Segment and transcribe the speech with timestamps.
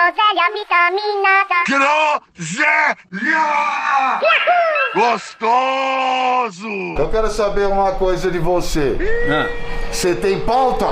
[0.00, 1.56] groselha vitaminada.
[1.68, 3.00] Groselha!
[4.94, 6.68] Gostoso!
[6.98, 8.96] Eu quero saber uma coisa de você.
[9.92, 10.86] Você tem pauta?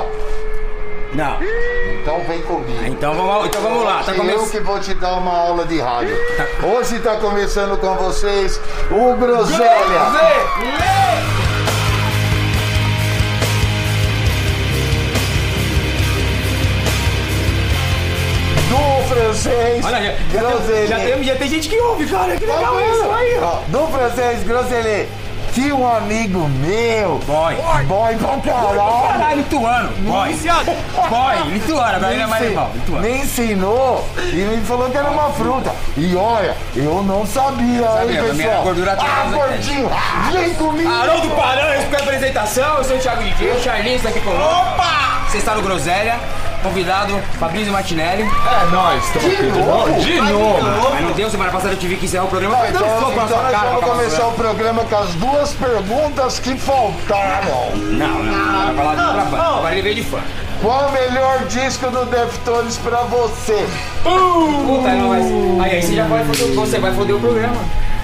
[1.14, 1.38] Não.
[2.02, 2.84] Então vem comigo.
[2.84, 4.02] Então vamos, então vamos lá.
[4.04, 6.14] Tá Que eu que vou te dar uma aula de rádio.
[6.62, 10.00] Hoje está começando com vocês o Groselha.
[10.12, 11.38] Do
[19.19, 22.37] francês, Olha, já, já, tem, já, tem, já tem gente que ouve, cara.
[22.37, 23.15] Que legal isso vendo?
[23.15, 23.38] aí.
[23.42, 25.09] Ó, Do francês, Groselha.
[25.55, 27.19] Tinha um amigo meu.
[27.27, 27.56] Boy.
[27.87, 29.09] Boy pra caralho.
[29.09, 29.89] Caralho, lituano.
[29.98, 30.37] Boy.
[31.09, 31.97] Boy, lituano.
[31.97, 32.70] Agora ele é mais legal.
[32.75, 33.02] Lituano.
[33.02, 35.73] Me ensinou e me falou que era uma fruta.
[35.97, 38.62] E olha, eu não sabia, Sabia, hein, pessoal?
[38.62, 39.37] gordura ah, né?
[39.37, 39.91] gordinho,
[40.33, 40.92] vem comigo.
[40.92, 42.77] Haroldo Paranhos com a apresentação.
[42.77, 44.45] Eu sou o Thiago DJ, o Charlinho está aqui conosco.
[44.45, 45.23] Opa!
[45.28, 46.20] Você está no Groselha.
[46.62, 48.23] Convidado, Fabrício Martinelli.
[48.23, 50.01] É nóis, estamos aqui de novo.
[50.01, 50.91] De novo.
[50.91, 52.56] Mas não deu, semana passada eu tive que encerrar o programa.
[52.56, 53.69] Dando então, então sua nós cara.
[53.69, 57.70] vamos começar o programa com as duas perguntas que faltaram.
[57.77, 58.67] Não, não, não.
[58.67, 59.34] Vai falar de.
[59.37, 60.19] Agora ele veio de fã.
[60.61, 63.65] Qual o melhor disco do Deftones pra você?
[64.03, 65.25] Puta, não, mas.
[65.62, 67.56] Aí, aí você já vai foder, você vai foder o programa.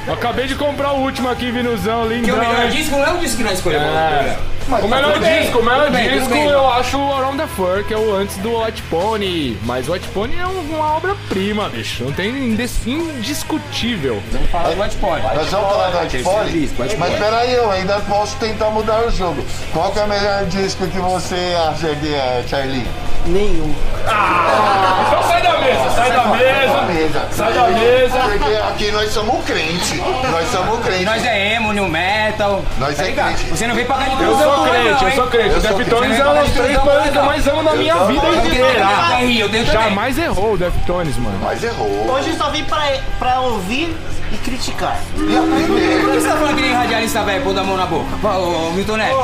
[0.06, 2.36] Eu acabei de comprar o último aqui, vinuzão, Que lindão.
[2.36, 3.88] o melhor disco não é o disco que nós escolhemos.
[3.88, 4.36] É.
[4.68, 7.84] Mas O melhor disco, o melhor bem, disco bem, eu acho o Around the Fur,
[7.86, 9.58] que é o antes do White Pony.
[9.62, 12.04] Mas o White Pony é um- uma obra-prima, bicho.
[12.04, 14.22] Não tem indiscutível.
[14.32, 15.22] Vamos falar do White Pony.
[15.22, 16.70] Nós vamos falar do Pony?
[16.98, 19.44] Mas peraí, eu ainda posso tentar mudar o jogo.
[19.72, 22.86] Qual que é o melhor disco que você acha que é, Charlie?
[23.26, 26.82] Então sai da mesa, sai da mesa.
[26.82, 27.28] mesa.
[27.32, 28.18] Sai da mesa.
[28.18, 29.96] Porque aqui nós somos crente.
[30.30, 31.04] Nós somos crente.
[31.04, 32.62] Nós é emo, new metal.
[32.78, 33.34] Nós é ligado?
[33.34, 33.50] crente.
[33.50, 35.60] Você não vem pagar de cruzão, sou crente, eu sou crente.
[35.60, 39.64] Deftones é um dos três bandas que eu mais amo na minha vida inteira.
[39.72, 41.38] Jamais errou o Deftones, mano.
[41.42, 42.10] Mas errou.
[42.12, 42.82] Hoje eu só vim pra,
[43.18, 43.94] pra ouvir
[44.32, 44.98] e criticar.
[45.16, 46.00] E aprender.
[46.00, 48.06] Por que você tá falando que nem radialista velho, pôr da mão na boca?
[48.26, 49.14] Ô, Milton Neves.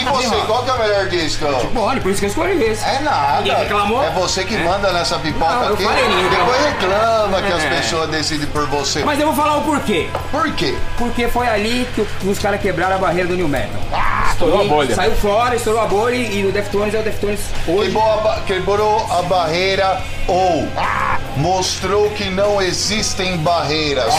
[0.00, 1.46] E você, qual que é o melhor disco?
[1.72, 2.84] Bom, por isso que eu escolhi esse.
[2.84, 3.54] É nada.
[3.54, 4.02] Reclamou?
[4.04, 5.84] É você que manda nessa pipoca Não, eu aqui.
[5.84, 7.68] Depois reclama que as É.
[7.68, 9.04] pessoas decidem por você.
[9.04, 10.08] Mas eu vou falar o porquê.
[10.30, 10.74] Por quê?
[10.98, 13.80] Porque foi ali que os caras quebraram a barreira do New Metal.
[14.40, 14.94] Estourou a bolha.
[14.94, 17.90] Saiu fora, estourou a bolha e o Deftones é o Deftones hoje.
[17.90, 20.66] Quebrou a, quebrou a barreira ou
[21.36, 24.14] mostrou que não existem barreiras.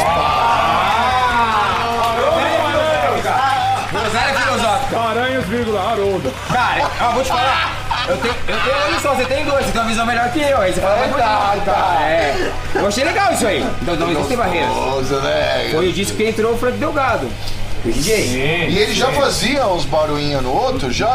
[3.92, 4.96] Groselha filosófica.
[4.96, 6.32] Paranhos, vírgula, Haroldo.
[6.54, 7.82] Cara, eu vou te falar.
[8.08, 10.40] Eu tenho, eu tenho olho só, você tem dois, você tem uma visão melhor que
[10.40, 10.62] eu.
[10.62, 11.98] Aí você fala, É, tá, tá.
[12.04, 12.52] É.
[12.76, 13.66] Eu achei legal isso aí.
[13.82, 14.70] Então não existem barreiras.
[15.10, 15.70] Né?
[15.72, 17.28] Foi o disco que entrou o Frank Delgado.
[17.84, 18.68] DJ.
[18.70, 20.92] E ele já fazia uns barulhinhos no outro?
[20.92, 21.08] Já?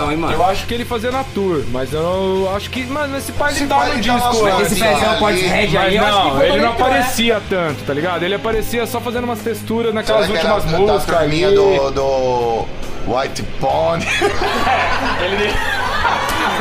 [0.00, 0.32] Não, hein, mano.
[0.32, 3.62] Eu acho que ele fazia na tour, mas eu acho que, mano, esse pai Esse
[3.62, 4.44] ele pai no ele disco.
[4.44, 4.62] né?
[4.62, 5.46] Esse pezão pode ali.
[5.48, 8.22] red Mas aí, eu acho que não, ele não aparecia tanto, tá ligado?
[8.24, 11.40] Ele aparecia só fazendo umas texturas naquelas Será que era últimas da músicas ali.
[11.40, 12.66] turminha do, do
[13.06, 14.04] White Pony?
[15.20, 15.79] Fica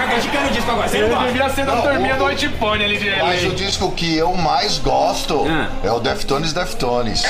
[0.09, 1.25] criticando o disco agora, você não gosta.
[1.27, 4.15] devia ser da Não, turminha o- do White Pony ali de Mas o disco que
[4.17, 5.69] eu mais gosto Ah.
[5.83, 7.23] é o Deftones Deftones.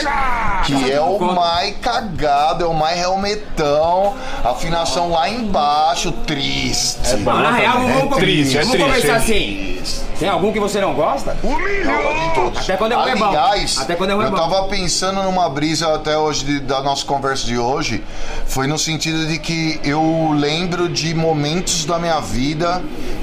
[0.66, 4.16] Que é o mais cagado, é o mais realmetão.
[4.44, 7.00] Afinação lá embaixo, triste.
[7.26, 9.18] Ah, na real, vamos, vamos, triste, é vamos triste, conversar é.
[9.18, 9.82] assim.
[10.20, 11.32] Tem algum que você não gosta?
[11.42, 12.60] De todos.
[12.60, 13.26] Até quando é ruim é bom.
[13.28, 14.38] Aliás, Até quando é ruim é eu bom.
[14.38, 18.04] tava pensando numa brisa até hoje de- da nossa conversa de hoje.
[18.46, 22.69] Foi no sentido de que eu lembro de momentos da minha vida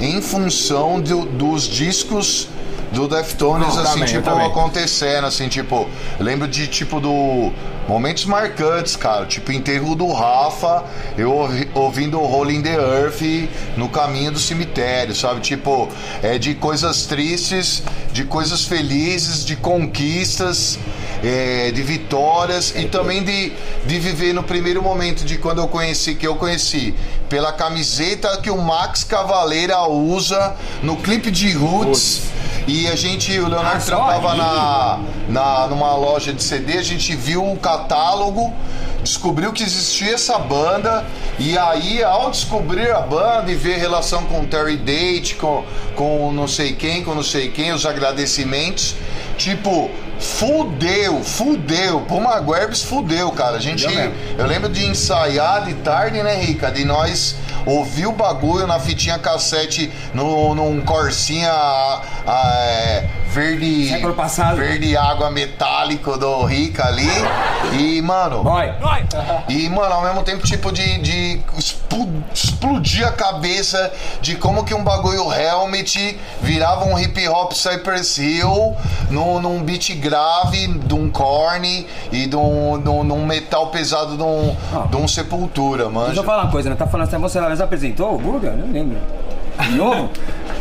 [0.00, 2.48] em função do- dos discos
[2.92, 4.46] do Deftones, Não, assim, também, tipo, também.
[4.46, 5.88] acontecendo, assim, tipo,
[6.20, 7.52] lembro de, tipo, do
[7.88, 10.84] momentos marcantes, cara, tipo, enterro do Rafa,
[11.18, 13.22] eu ouvi- ouvindo o Rolling the Earth
[13.76, 15.88] no caminho do cemitério, sabe, tipo,
[16.22, 20.78] é de coisas tristes, de coisas felizes, de conquistas,
[21.26, 23.52] é, de vitórias e também de,
[23.84, 26.94] de viver no primeiro momento de quando eu conheci, que eu conheci,
[27.28, 30.54] pela camiseta que o Max Cavaleira usa
[30.84, 32.22] no clipe de Roots.
[32.68, 37.44] E a gente, o Leonardo Ah, na, na, numa loja de CD, a gente viu
[37.44, 38.52] o catálogo,
[39.02, 41.04] descobriu que existia essa banda,
[41.38, 45.64] e aí, ao descobrir a banda e ver relação com o Terry Date, com,
[45.94, 48.96] com não sei quem, com não sei quem, os agradecimentos,
[49.36, 49.88] tipo,
[50.18, 52.00] fudeu, fudeu.
[52.02, 53.56] Puma Guerbs fudeu, cara.
[53.56, 53.86] A gente,
[54.38, 56.70] eu lembro de ensaiar de tarde, né, Rica?
[56.70, 62.02] De nós ouvir o bagulho na fitinha cassete, no, num Corsinha ah,
[62.56, 63.88] é, verde.
[63.88, 64.56] Século passado.
[64.56, 67.08] Verde água metálico do Rica ali.
[67.78, 68.42] E, mano.
[68.42, 68.74] Vai.
[69.48, 74.74] E, mano, ao mesmo tempo, tipo, de, de explo- explodir a cabeça de como que
[74.74, 78.74] um bagulho helmet virava um hip hop Cypress Hill
[79.10, 83.68] num, num beat grave de um corne e de um, de um- de um metal
[83.68, 84.56] pesado de um,
[84.90, 86.20] de um sepultura, Deixa manja.
[86.20, 86.76] eu falar uma coisa, né?
[86.76, 88.52] Tá falando assim, você mas apresentou o Burger?
[88.52, 88.98] Não lembro.
[89.60, 90.10] De novo?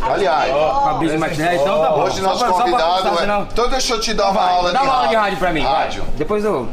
[0.00, 0.50] Aliás,
[0.84, 2.02] Fabrício Martinelli, então tá bom.
[2.04, 3.16] hoje Só nosso pra- só pra convidado constar, é.
[3.18, 5.38] senão- Então deixa eu te dar uma Vai, aula Dá de uma aula de rádio
[5.38, 5.62] pra mim.
[5.62, 5.72] vai.
[5.72, 6.04] Rádio.
[6.16, 6.68] Depois eu...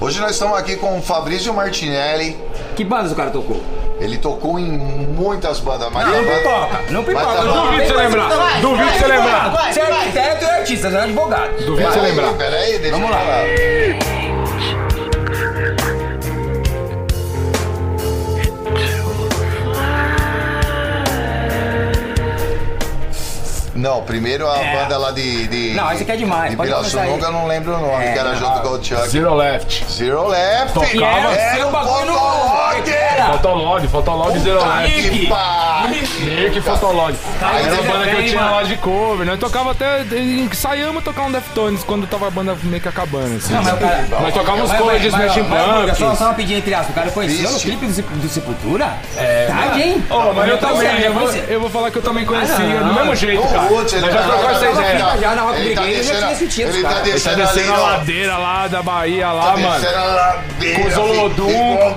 [0.00, 2.38] Hoje nós estamos aqui com o Fabrício Martinelli.
[2.76, 3.60] Que bandas o cara tocou?
[4.00, 7.26] Ele tocou em muitas bandas, mas Não a banda- pipoca, não pipoca.
[7.26, 7.62] Mas tá bom.
[7.66, 8.28] Duvido você lembrar.
[8.28, 9.50] Vai, Duvido você lembrar.
[9.50, 11.50] vai, Você é arquiteto e artista, você é advogado.
[11.64, 12.32] Duvido você Peraí, lembrar.
[12.34, 13.20] Peraí, deixa Vamos eu lá.
[13.20, 14.13] falar.
[23.84, 24.76] Não, primeiro a É.
[24.82, 25.46] banda lá de.
[25.46, 28.18] de Não, esse aqui é demais, De Pirassununga, eu não lembro o nome, É, que
[28.18, 28.38] era não.
[28.38, 29.08] junto com o Chuck.
[29.10, 29.84] Zero Left.
[29.92, 30.72] Zero Left.
[30.72, 31.34] Tocava.
[31.34, 32.12] Era o o bagulho no...
[32.14, 32.90] Fotolog.
[33.32, 35.02] Fotolog, Fotolog Zero Left.
[35.02, 35.28] que Nick.
[36.06, 36.42] Pariu.
[36.44, 37.14] Nick Fotolog.
[37.42, 38.54] Aí Era a você banda que eu tinha mano.
[38.56, 39.32] lá de cover, né?
[39.32, 40.00] Eu tocava até.
[40.02, 43.52] Ensaiamos a tocar um Deftones quando tava a banda meio que acabando, assim.
[43.52, 44.04] Não, mas o cara...
[44.20, 46.90] Nós tocávamos covers de vai, Burger, Só, só uma pedinha entre aspas.
[46.90, 47.62] O cara conheceu Vixe.
[47.66, 48.94] clipe do, do Sepultura?
[49.16, 49.46] É.
[49.46, 50.04] Tarde, hein?
[50.10, 52.80] Ô, mas eu tô também, eu vou, eu vou falar que eu também conhecia, Ah,
[52.80, 52.88] não.
[52.88, 53.70] do mesmo jeito, O cara.
[53.70, 55.18] Nós já tá- trocamos essa tá- ideia.
[55.20, 57.08] Já na Rock Ele tá Brigade, eu já tinha esse título, ele tá cara.
[57.08, 59.84] Ele tá descendo a ladeira lá da Bahia, lá, Tá mano.
[60.74, 61.48] Com os Olodum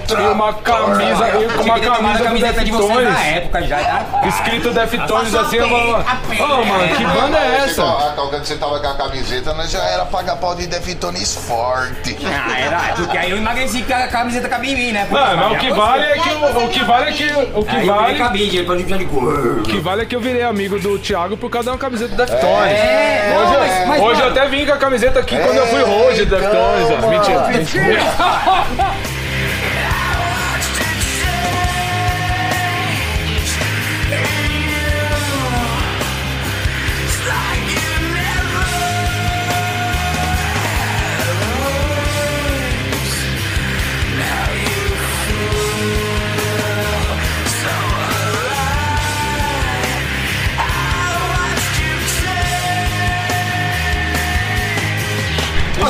[0.07, 3.35] filho, e uma camisa, e com uma que camisa do de vocês na Deftones.
[3.37, 3.96] época já.
[4.27, 5.79] Escrito Deftones assim, eu vou...
[5.79, 7.83] Ô, mano, que banda é essa?
[8.15, 12.17] Quando você tava com a camiseta, nós já era pagar pau de Deftones forte.
[12.25, 15.07] Ah, era, porque aí eu emagreci que a camiseta cabia em mim, né?
[15.09, 17.75] Mano, mas o que vale é que o, o que vale é que o que
[17.75, 19.59] Aí eu virei vale cabide, ele pode precisar de cor.
[19.59, 22.09] o que vale é que eu virei amigo do Thiago por causa de uma camiseta
[22.09, 22.73] do Deftones.
[22.73, 25.57] É, Hoje, não, eu- mas- mas, hoje eu até vim com a camiseta aqui quando
[25.57, 26.89] eu fui hoje do Deftones.
[27.09, 27.47] Mentira.
[27.47, 28.01] mentira.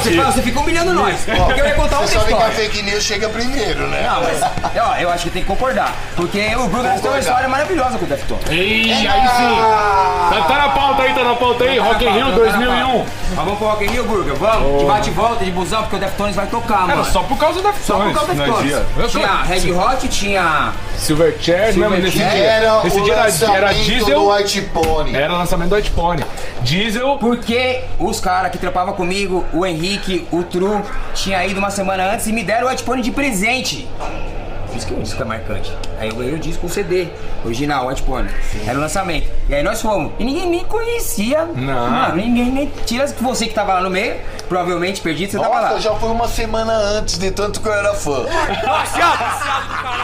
[0.01, 1.19] Você, fala, você fica humilhando nós.
[1.25, 2.69] Porque eu ia contar outra Você sabe que a história.
[2.69, 4.07] fake news chega primeiro, né?
[4.09, 4.41] Não, mas
[4.87, 5.93] ó, eu acho que tem que concordar.
[6.15, 8.43] Porque o Bruno tem uma história maravilhosa com o Deftones.
[8.49, 9.57] Ih, aí sim.
[10.29, 11.77] Tá, tá na pauta aí, tá na pauta aí.
[11.79, 13.05] Rock in Rio 2001.
[13.29, 14.35] Mas vamos pro Rock in Rio, Burger?
[14.35, 14.79] Vamos?
[14.79, 17.05] De bate e volta, de busão, porque o Deftones vai tocar, Era mano.
[17.05, 18.13] só por causa do Só por Deftones.
[18.15, 19.11] causa do Deftones.
[19.11, 20.71] Tinha Red Hot, tinha...
[20.97, 21.77] Silverchair, Silverchair.
[21.77, 22.25] mesmo nesse dia.
[22.25, 24.19] Era Nesse o dia era, era lançamento diesel.
[24.19, 25.15] do White Pony.
[25.15, 26.23] Era o lançamento do White Pony.
[26.61, 27.17] Diesel.
[27.19, 29.86] Porque os caras que trampavam comigo, o Henrique,
[30.31, 30.81] o Tru,
[31.13, 33.87] tinha ido uma semana antes e me deram o Pony de presente.
[34.75, 35.73] Isso que é um disco é marcante.
[35.99, 37.07] Aí eu ganhei o disco, o CD,
[37.43, 38.29] original, Pony.
[38.67, 39.27] Era o lançamento.
[39.49, 40.11] E aí nós fomos.
[40.19, 41.45] E ninguém nem conhecia.
[41.55, 41.89] Não.
[41.89, 42.71] Mano, ninguém nem.
[42.85, 44.17] Tira você que tava lá no meio,
[44.47, 45.71] provavelmente perdido, você tava Nossa, lá.
[45.73, 48.25] eu já fui uma semana antes de tanto que eu era fã.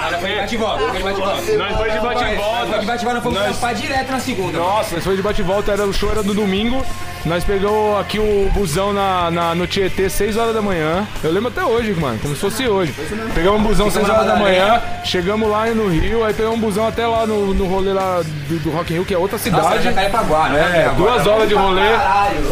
[0.06, 1.58] Olha, foi de bate e volta, foi de bate e volta.
[1.58, 2.68] Nós foi de bate e volta.
[2.68, 4.58] Foi de bate e volta, nós fomos Nós- direto na segunda.
[4.58, 6.84] Nossa, nós foi de bate e volta, era, o show era no domingo.
[7.26, 11.08] Nós pegamos aqui o busão na, na- no Tietê, 6 horas da manhã.
[11.24, 12.94] Eu lembro até hoje, mano, como se fosse hoje.
[13.34, 16.62] Pegamos um busão 6 na horas da manhã, chegamos lá no Rio, aí pegamos um
[16.62, 19.38] busão até lá no, no rolê lá do, do Rock in Rio, que é outra
[19.38, 19.84] Nossa, cidade.
[19.84, 21.82] Jacarepaguá, não É, duas horas de rolê.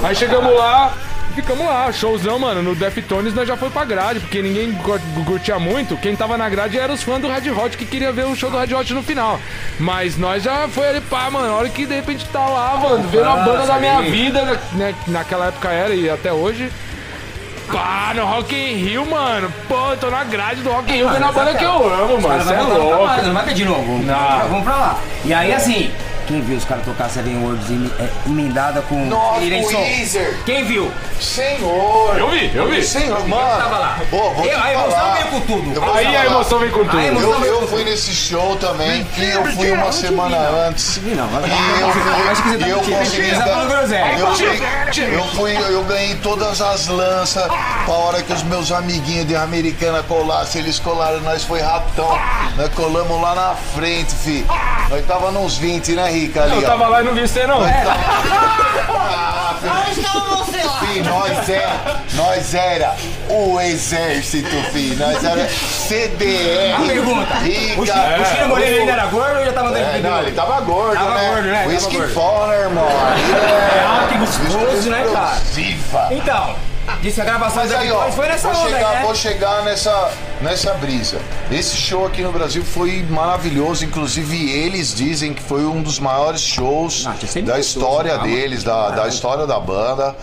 [0.03, 0.93] Aí chegamos lá,
[1.31, 2.61] ficamos lá, showzão, mano.
[2.61, 5.95] No Deftones nós já foi pra grade, porque ninguém cur- curtia muito.
[5.97, 8.49] Quem tava na grade eram os fãs do Red Hot que queria ver o show
[8.49, 9.39] do Red Hot no final.
[9.79, 11.51] Mas nós já foi ali, pá, mano.
[11.53, 14.93] A hora que de repente tá lá, mano, vendo a banda da minha vida, né?
[15.07, 16.71] Naquela época era e até hoje.
[17.71, 19.51] Pá, no Rock in Rio, mano.
[19.69, 22.19] Pô, eu tô na grade do Rock in Rio vendo a banda que eu amo,
[22.21, 22.43] mano.
[22.43, 23.21] Você é louco.
[23.23, 24.01] Não vai ter de novo.
[24.49, 24.99] Vamos pra lá.
[25.23, 25.89] E aí, assim,
[26.31, 29.77] quem viu os caras tocar Seven Worlds em- é, emendada com Nossa, Irem Som?
[29.81, 30.39] Weezer.
[30.45, 30.89] Quem viu?
[31.19, 32.17] Senhor!
[32.17, 32.81] Eu vi, eu vi.
[32.83, 33.57] Senhor, mano!
[33.61, 33.99] tava lá.
[34.09, 35.13] Pô, vou te Eu- a emoção falar.
[35.15, 35.73] veio com tudo.
[35.75, 36.99] Eu Aí a emoção vem com tudo.
[37.01, 40.97] Eu, eu fui nesse show também, que eu fui uma semana antes.
[40.99, 41.27] vi, não.
[41.27, 41.89] Mas- E eu,
[42.31, 43.31] Acho que você tá eu consegui.
[43.31, 43.47] Tá.
[44.17, 47.45] Eu, fui- eu fui, eu ganhei todas as lanças.
[47.85, 52.17] Pra hora que os meus amiguinhos de Americana colassem, eles colaram, nós foi ratão.
[52.57, 54.45] Nós colamos lá na frente, fi.
[54.91, 56.43] Nós tava nos 20, né, Rica?
[56.43, 56.61] Ali, Eu ó.
[56.65, 57.61] tava lá e não vi você, não.
[59.03, 59.67] Ah, fi.
[59.67, 60.79] Onde estava você lá?
[60.79, 62.95] Fi, nós era, nós era
[63.29, 64.95] o exército, fi.
[64.97, 66.75] Nós era CDR.
[66.77, 67.33] A pergunta.
[67.35, 67.81] Rica.
[67.81, 70.93] O Chino, Moreira ainda era gordo ou já tava dando É, não, ele tava gordo,
[70.95, 71.29] Tava né?
[71.29, 71.57] gordo, né?
[71.63, 72.01] Tava Whisky.
[72.13, 72.87] Fowler, irmão.
[73.83, 75.37] Ah, que gostoso, né, cara?
[76.11, 76.55] Então,
[77.01, 79.01] disse que a gravação Mas da aí, ó, foi nessa vou onda chegar, né?
[79.03, 81.19] vou chegar nessa, nessa brisa.
[81.51, 86.41] Esse show aqui no Brasil foi maravilhoso, inclusive eles dizem que foi um dos maiores
[86.41, 88.27] shows Ah, tinha sempre da história calma.
[88.27, 90.15] deles, da, da história da banda.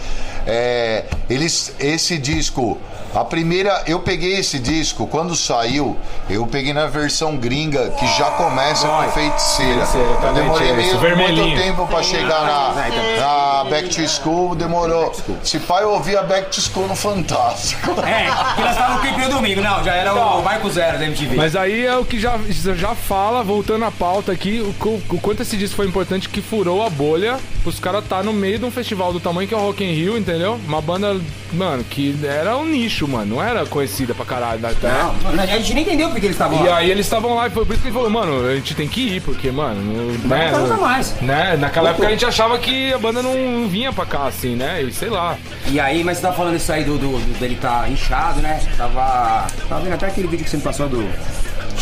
[0.47, 2.79] É, eles, esse disco,
[3.15, 5.97] a primeira, eu peguei esse disco quando saiu,
[6.29, 9.87] eu peguei na versão gringa que já começa com feiticeira.
[9.87, 11.47] Feiticeira, Eu demorei vermelhinho.
[11.47, 12.75] muito tempo pra chegar na,
[13.19, 15.13] na Back to School, demorou.
[15.43, 17.95] Se pai eu ouvia Back to School no Fantástico.
[18.09, 18.25] É,
[18.55, 21.37] que nós estávamos no domingo, não, já era o Marco Zero da MTV.
[21.37, 25.43] Mas aí é o que já, já fala, voltando à pauta aqui, o, o quanto
[25.43, 27.39] esse disco foi importante que furou a bolha
[27.69, 29.93] pros caras tá no meio de um festival do tamanho que é o Rock in
[29.93, 30.59] Rio, entendeu?
[30.67, 31.21] Uma banda,
[31.53, 34.61] mano, que era um nicho, mano, não era conhecida pra caralho.
[34.61, 34.75] Né?
[34.83, 36.79] Não, a gente nem entendeu porque eles estavam E lá.
[36.79, 38.89] aí eles estavam lá e foi por isso que ele falou, mano, a gente tem
[38.89, 41.15] que ir, porque, mano, no- né, nunca no- mais.
[41.21, 44.57] né, naquela época a gente achava que a banda não, não vinha pra cá, assim,
[44.57, 45.37] né, e sei lá.
[45.67, 48.61] E aí, mas você tá falando isso aí do, do- do- dele tá inchado, né?
[48.77, 49.47] Tava.
[49.69, 51.09] Tava vendo até aquele vídeo que você me passou do.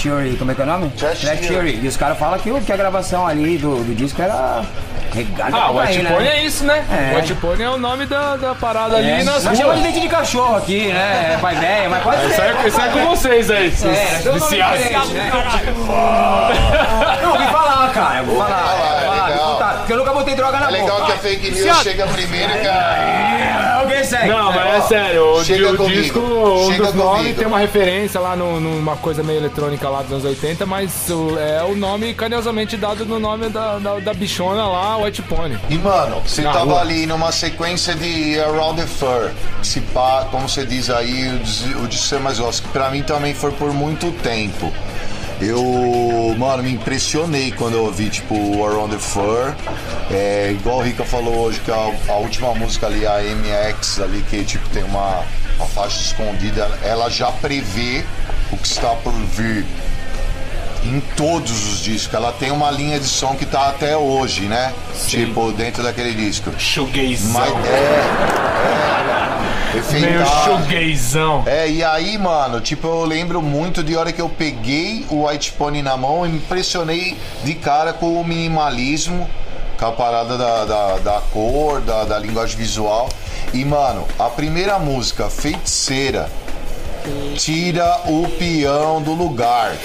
[0.02, 0.90] Theory, como é que é o nome?
[0.90, 1.80] Trash Theory.
[1.82, 4.62] E os caras falam que, o- que a gravação ali do, do disco era
[5.16, 6.36] regada Ah, o pra White Pony né?
[6.36, 6.84] é isso, né?
[6.90, 7.12] É.
[7.12, 9.62] O White Pony é o nome da, da parada ali É, nas nós chamamos de
[9.64, 9.82] ruas.
[9.82, 11.32] leite de cachorro aqui, né?
[11.34, 12.42] É pai velho, mas pode Isso ser.
[12.42, 15.10] é, isso é com vocês aí, É, nome viciados.
[15.10, 15.30] né?
[17.22, 18.18] Não, ouvi falar, cara.
[18.18, 18.95] Eu vou falar.
[19.86, 21.06] Porque eu nunca botei droga na É legal boca.
[21.06, 23.76] que a fake news chega primeiro que a...
[23.80, 24.26] Alguém segue.
[24.28, 27.38] Não, mas é sério, o, chega o comigo, disco, um chega dos nomes comigo.
[27.38, 31.38] tem uma referência lá no- numa coisa meio eletrônica lá dos anos 80, mas o-
[31.38, 35.56] é o nome carinhosamente dado no nome da, da, da bichona lá, White Pony.
[35.70, 36.80] E mano, você Na tava rua.
[36.80, 39.30] ali numa sequência de Around the Fur,
[39.62, 42.90] se pá, como você diz aí, o de- o de ser mais gosto, que pra
[42.90, 44.72] mim também foi por muito tempo.
[45.40, 49.54] Eu, mano, me impressionei quando eu ouvi, tipo, o Around the Fur.
[50.10, 54.24] É, igual o Rica falou hoje, que a, a última música ali, a MX ali,
[54.30, 55.24] que tipo tem uma,
[55.56, 58.04] uma faixa escondida, ela já prevê
[58.50, 59.66] o que está por vir
[60.84, 62.14] em todos os discos.
[62.14, 64.72] Ela tem uma linha de som que tá até hoje, né?
[65.06, 66.50] Tipo, dentro daquele disco.
[66.52, 67.42] Mas Shogueizão.
[67.66, 69.12] é.
[69.12, 69.15] é
[69.76, 70.44] Meio efeitar.
[70.44, 71.42] shogueizão.
[71.46, 75.52] É, e aí, mano, tipo, eu lembro muito de hora que eu peguei o White
[75.52, 79.28] Pony na mão e me impressionei de cara com o minimalismo,
[79.78, 83.08] com a parada da, da, da cor, da, da linguagem visual.
[83.52, 86.28] E, mano, a primeira música, Feiticeira,
[87.36, 89.76] tira o peão do lugar.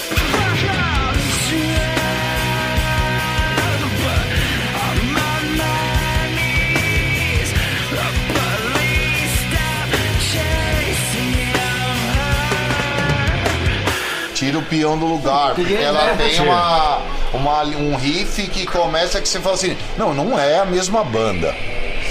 [14.51, 19.29] Tira o peão do lugar, porque ela tem uma, uma, um riff que começa que
[19.29, 21.55] você fala assim, não, não é a mesma banda.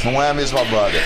[0.02, 0.98] Não é a mesma banda.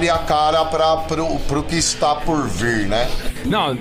[0.00, 3.06] Abre a cara pra, pro, pro que está por vir, né?
[3.44, 3.76] Não,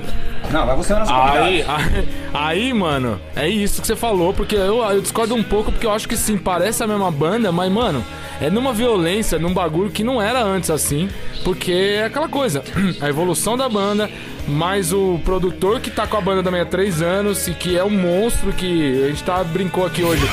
[0.52, 4.56] Não, vai você na sua Aí, aí, aí, mano, é isso que você falou, porque
[4.56, 7.72] eu, eu discordo um pouco, porque eu acho que sim, parece a mesma banda, mas,
[7.72, 8.04] mano,
[8.42, 11.10] é numa violência, num bagulho que não era antes assim,
[11.44, 12.64] porque é aquela coisa,
[13.00, 14.10] a evolução da banda,
[14.46, 17.84] mais o produtor que tá com a banda também há três anos e que é
[17.84, 20.24] um monstro que a gente tá, brincou aqui hoje.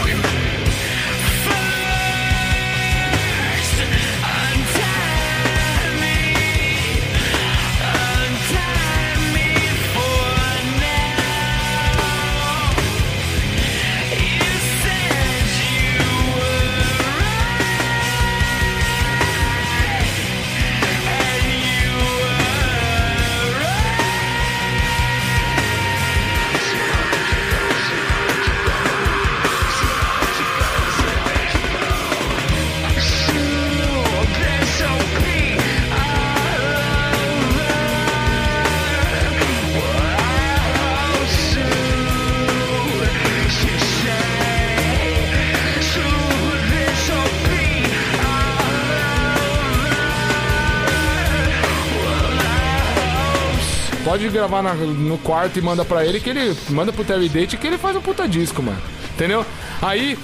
[54.28, 57.66] Gravar na- no quarto e manda pra ele que ele manda pro Terry Date que
[57.66, 58.78] ele faz um puta disco, mano.
[59.14, 59.44] Entendeu?
[59.80, 60.18] Aí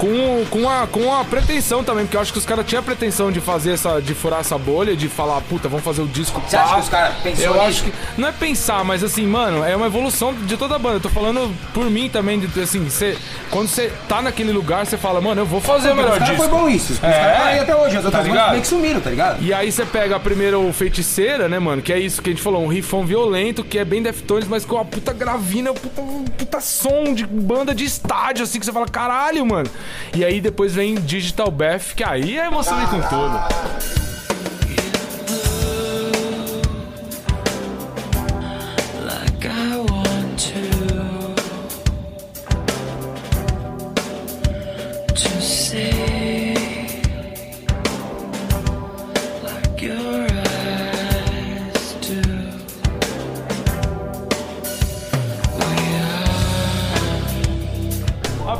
[0.00, 2.82] com, com, a, com a pretensão também, porque eu acho que os caras tinham a
[2.82, 4.00] pretensão de fazer essa.
[4.00, 6.40] de furar essa bolha, de falar, puta, vamos fazer o disco.
[6.48, 6.74] Você acha pá.
[6.76, 7.64] que os caras pensou Eu nisso?
[7.66, 7.92] acho que.
[8.16, 10.96] Não é pensar, mas assim, mano, é uma evolução de toda a banda.
[10.96, 13.16] Eu tô falando por mim também, de assim, cê,
[13.50, 16.28] quando você tá naquele lugar, você fala, mano, eu vou fazer o Os melhor caras
[16.30, 16.42] disco.
[16.42, 16.92] foi bom isso.
[16.94, 17.10] Os É.
[17.10, 17.96] caras estão aí até hoje.
[17.98, 19.42] As outras Tá bandas meio que sumiram, tá ligado?
[19.42, 21.82] E aí você pega a primeira o Feiticeira, né, mano?
[21.82, 24.64] Que é isso que a gente falou, um riffão violento, que é bem Deftones, mas
[24.64, 26.02] com uma puta gravina, um puta,
[26.38, 29.68] puta som de banda de estádio, assim, que você fala, caralho, mano.
[30.14, 33.99] E aí depois vem Digital Bath, que aí é emoção com tudo.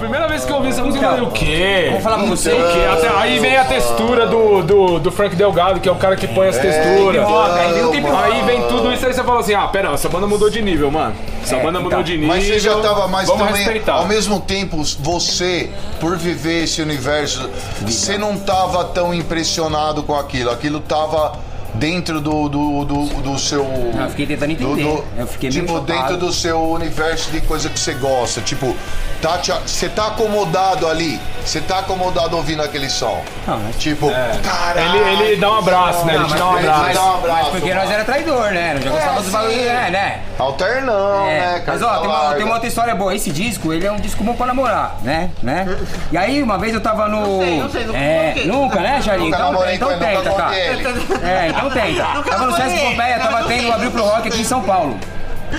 [0.01, 1.89] Primeira vez que eu ouvi essa música, eu falei, o quê?
[1.93, 2.51] Vou falar pra você.
[2.53, 2.81] O quê?
[2.93, 6.27] Até aí vem a textura do, do, do Frank Delgado, que é o cara que
[6.27, 7.23] põe as texturas.
[7.25, 8.17] Rock, aí vem o.
[8.17, 10.91] Aí vem tudo isso aí você fala assim, ah, pera, essa banda mudou de nível,
[10.91, 11.15] mano.
[11.43, 12.03] Essa É, banda mudou então.
[12.03, 12.29] de nível.
[12.29, 13.63] Mas você já tava mais Vamos também.
[13.63, 13.95] respeitar.
[13.95, 17.49] Ao mesmo tempo, você, por viver esse universo,
[17.83, 20.51] você não tava tão impressionado com aquilo.
[20.51, 21.33] Aquilo tava
[21.81, 23.65] dentro do, do, do, do seu.
[23.65, 25.03] Não, eu fiquei tentando entender.
[25.17, 28.43] Eu fiquei meio tipo, dentro do seu universo de coisa que você gosta.
[28.43, 28.77] Tipo,
[29.23, 31.19] tá, você tá acomodado ali.
[31.43, 33.23] Você tá acomodado ouvindo aquele som.
[33.47, 34.11] Não, mas- Tipo,
[34.45, 35.07] caralho.
[35.07, 36.15] Ele, ele dá um abraço, né?
[36.17, 36.95] Ele Não, dá um ele abraço.
[36.95, 37.39] dá um abraço.
[37.41, 38.75] Mas porque nós era traidor, né?
[38.75, 39.91] Nós já gostávamos dos bagulho, né?
[39.91, 40.21] né?
[40.39, 41.63] Alternão, É, né?
[41.67, 43.15] mas ó, tem uma, tem uma outra história boa.
[43.15, 45.31] Esse disco, ele é um disco bom pra namorar, né?
[45.43, 45.67] né?
[46.13, 47.21] E aí, uma vez eu tava no.
[47.21, 49.31] Não sei, não sei, nunca é, nunca, né, Charlinho?
[49.31, 51.27] Nunca Então, namorei então ele, tenta, ele.
[51.27, 52.15] É, então tenta.
[52.15, 54.97] Nunca Tava no Sesc Pompeia, tava tendo Abril pro Rock aqui em São Paulo.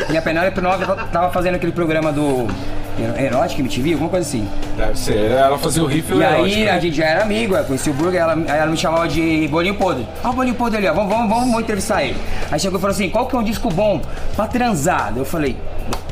[0.10, 2.48] E a Penélope Nova tava fazendo aquele programa do.
[3.18, 4.48] Erótica MTV, alguma coisa assim.
[4.78, 5.32] Deve ser.
[5.32, 6.70] Ela fazia o riff E aí erótico.
[6.70, 9.48] a gente já era amigo, eu conheci o Burger, ela, aí ela me chamava de
[9.50, 10.06] Bolinho Podre.
[10.24, 12.18] Ah, o Bolinho Podre ali, ó, vamos, vamos, vamos, entrevistar ele.
[12.52, 14.02] Aí chegou e falou assim, qual que é um disco bom
[14.36, 15.14] pra transar?
[15.16, 15.58] Eu falei,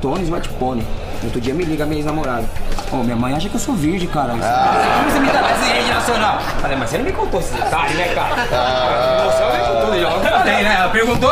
[0.02, 0.84] Tony White Pony.
[1.24, 2.46] Outro dia me liga minha ex-namorada.
[2.92, 4.32] Ô, minha mãe acha que eu sou virgem, cara.
[4.32, 6.40] Como você me dá essa rede nacional?
[6.60, 8.36] Falei, mas você não me contou esse detalhe, né, cara?
[8.36, 10.76] Você não me contou, já eu falei, né?
[10.80, 11.32] Ela perguntou,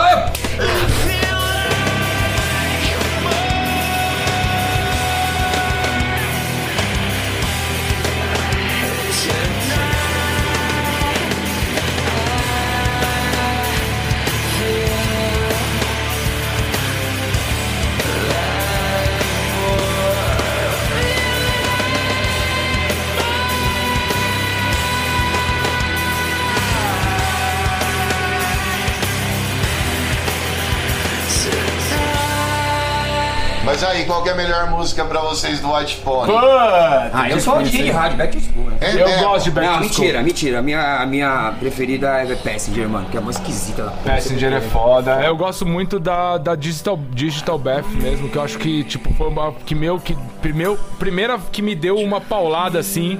[33.79, 36.31] Mas aí, qual que é a melhor música pra vocês do White Pony?
[36.33, 38.77] Ah, eu sou DJ de rádio, Back to School, né?
[38.81, 39.23] É Eu mesmo?
[39.23, 40.57] gosto de Back Não, to mentira, mentira.
[40.57, 43.93] A minha, a minha preferida é Passenger, mano, que é uma esquisita lá.
[44.03, 45.21] Passenger é foda.
[45.23, 49.27] Eu gosto muito da, da Digital, Digital Bath mesmo, que eu acho que, tipo, foi
[49.27, 50.17] uma que meu, que
[50.51, 53.19] meu, primeira que me deu uma paulada assim.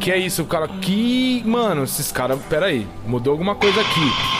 [0.00, 0.68] Que é isso, cara.
[0.68, 4.33] Que, mano, esses caras, peraí, mudou alguma coisa aqui.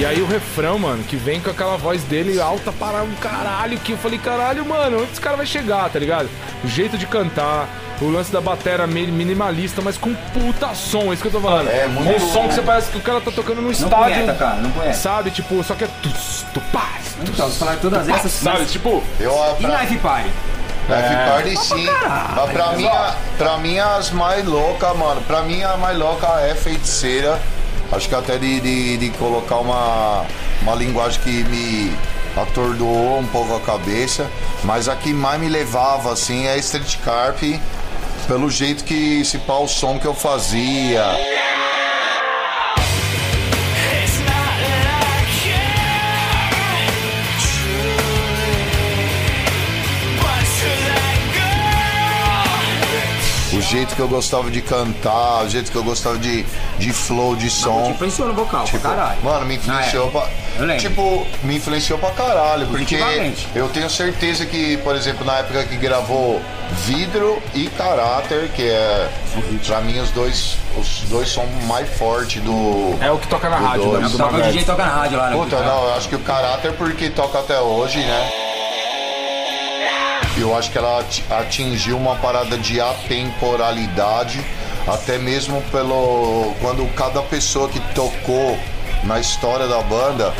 [0.00, 3.78] E aí o refrão, mano, que vem com aquela voz dele alta para um caralho,
[3.80, 6.26] que eu falei, caralho, mano, onde esse cara vai chegar, tá ligado?
[6.64, 7.68] O jeito de cantar,
[8.00, 11.40] o lance da batera mi- minimalista, mas com puta som, é isso que eu tô
[11.42, 11.68] falando.
[11.68, 13.94] É, muito Um som que você parece que o cara tá tocando no Não estádio.
[14.22, 15.02] conhece, cara, não conhece.
[15.02, 18.32] Sabe, tipo, só que é tus, tupaz, tus, Então, falar todas essas.
[18.32, 20.30] sabe, tipo, Eu, E Life Party?
[20.88, 21.86] Life Party sim.
[22.36, 25.20] Mas pra mim, a- pra mim as mais loucas, mano.
[25.26, 27.38] Pra mim a mais louca é feiticeira.
[27.92, 30.24] Acho que até de, de, de colocar uma,
[30.62, 31.92] uma linguagem que me
[32.36, 34.30] atordoou um pouco a cabeça.
[34.64, 37.42] Mas a que mais me levava, assim, é Street Carp.
[38.28, 41.04] Pelo jeito que esse pau som que eu fazia.
[53.70, 56.44] Jeito que eu gostava de cantar, o jeito que eu gostava de,
[56.78, 57.90] de flow, de Te som.
[57.90, 59.18] influenciou no vocal, Tipo, pra caralho.
[59.22, 60.10] Mano, me influenciou Ah, é.
[60.10, 60.30] pra.
[60.58, 60.82] Eu lembro.
[60.82, 62.66] Tipo, me influenciou pra caralho.
[62.66, 62.98] Porque
[63.54, 66.40] eu tenho certeza que, por exemplo, na época que gravou
[66.84, 69.08] Vidro e Caráter, que é.
[69.66, 72.96] Pra mim, os dois, os dois são mais fortes do.
[73.00, 74.02] é o que toca na rádio, dois.
[74.02, 74.08] né?
[74.08, 74.42] Do o.
[74.42, 75.36] DJ toca na rádio lá, né?
[75.36, 78.49] Puta, não, eu acho que o Caráter porque toca até hoje, né?
[80.36, 84.40] Eu acho que ela ati- atingiu uma parada de atemporalidade,
[84.86, 88.58] até mesmo pelo quando cada pessoa que tocou
[89.04, 90.32] na história da banda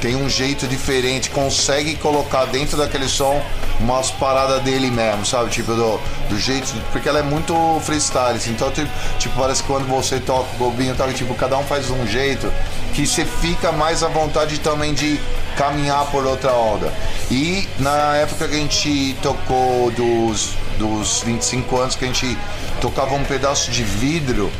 [0.00, 3.40] tem um jeito diferente, consegue colocar dentro daquele som
[3.80, 5.50] umas paradas dele mesmo, sabe?
[5.50, 6.72] Tipo, do, do jeito.
[6.92, 10.58] Porque ela é muito freestyle, assim, então, tipo, tipo, parece que quando você toca o
[10.58, 12.52] bobinho, tá, tipo, cada um faz um jeito
[12.94, 15.20] que você fica mais à vontade também de
[15.58, 16.90] caminhar por outra onda.
[17.30, 22.38] E na época que a gente tocou dos, dos 25 anos, que a gente
[22.80, 24.50] tocava um pedaço de vidro,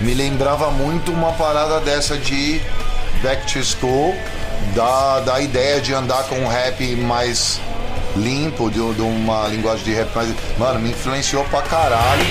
[0.00, 2.62] me lembrava muito uma parada dessa de
[3.20, 4.14] Back to School,
[4.74, 7.60] da, da ideia de andar com um rap mais
[8.16, 10.32] limpo, de, de uma linguagem de rap mais.
[10.56, 12.24] Mano, me influenciou pra caralho.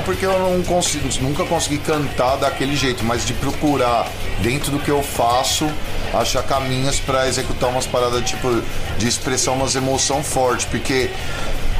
[0.00, 4.08] Não porque eu não consigo, nunca consegui cantar daquele jeito, mas de procurar
[4.42, 5.70] dentro do que eu faço
[6.12, 8.48] achar caminhos pra executar umas paradas tipo
[8.98, 11.10] de expressar umas emoção forte, porque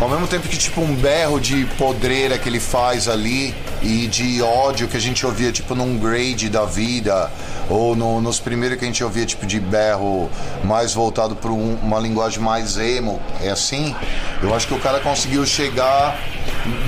[0.01, 4.43] ao mesmo tempo que tipo um berro de podreira que ele faz ali e de
[4.43, 7.31] ódio que a gente ouvia tipo num grade da vida
[7.71, 10.29] ou no- nos primeiros que a gente ouvia tipo de berro
[10.65, 13.95] mais voltado para uma linguagem mais emo, é assim.
[14.43, 16.19] Eu acho que o cara conseguiu chegar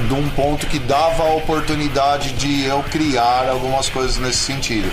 [0.08, 4.90] de um ponto que dava a oportunidade de eu criar algumas coisas nesse sentido.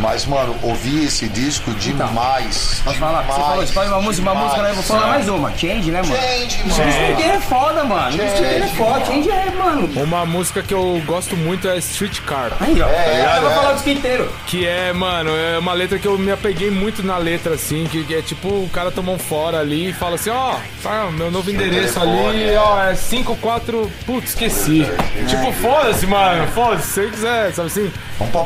[0.00, 2.80] Mas, mano, ouvi esse disco demais.
[2.82, 3.22] Posso falar?
[3.22, 4.70] Você falou, escolhe uma música, uma música, né?
[4.70, 5.50] eu vou falar mais uma.
[5.50, 6.16] Change, né, mano?
[6.16, 6.84] Change, O mano.
[6.84, 8.06] disco inteiro é foda, mano.
[8.06, 9.04] O disco inteiro é foda.
[9.04, 9.90] Change é, mano.
[10.02, 12.52] Uma música que eu gosto muito é Streetcar.
[12.60, 12.88] Aí, ó.
[12.88, 13.54] É, eu vou é.
[13.54, 14.32] falar do disco inteiro.
[14.46, 18.02] Que é, mano, é uma letra que eu me apeguei muito na letra, assim, que,
[18.02, 21.30] que é tipo, o cara toma um fora ali e fala assim, ó, tá, meu
[21.30, 23.90] novo endereço ali, ó, é 54.
[24.06, 24.86] Putz, esqueci.
[25.28, 27.92] Tipo, foda-se, mano, foda-se, se você quiser, sabe assim?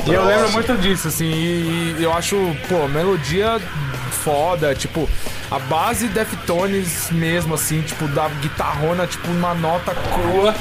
[0.07, 2.37] E eu lembro muito disso, assim, e, e eu acho,
[2.69, 3.61] pô, melodia
[4.25, 5.09] foda, tipo,
[5.51, 10.55] a base Deftones mesmo, assim, tipo, da guitarrona, tipo, uma nota crua,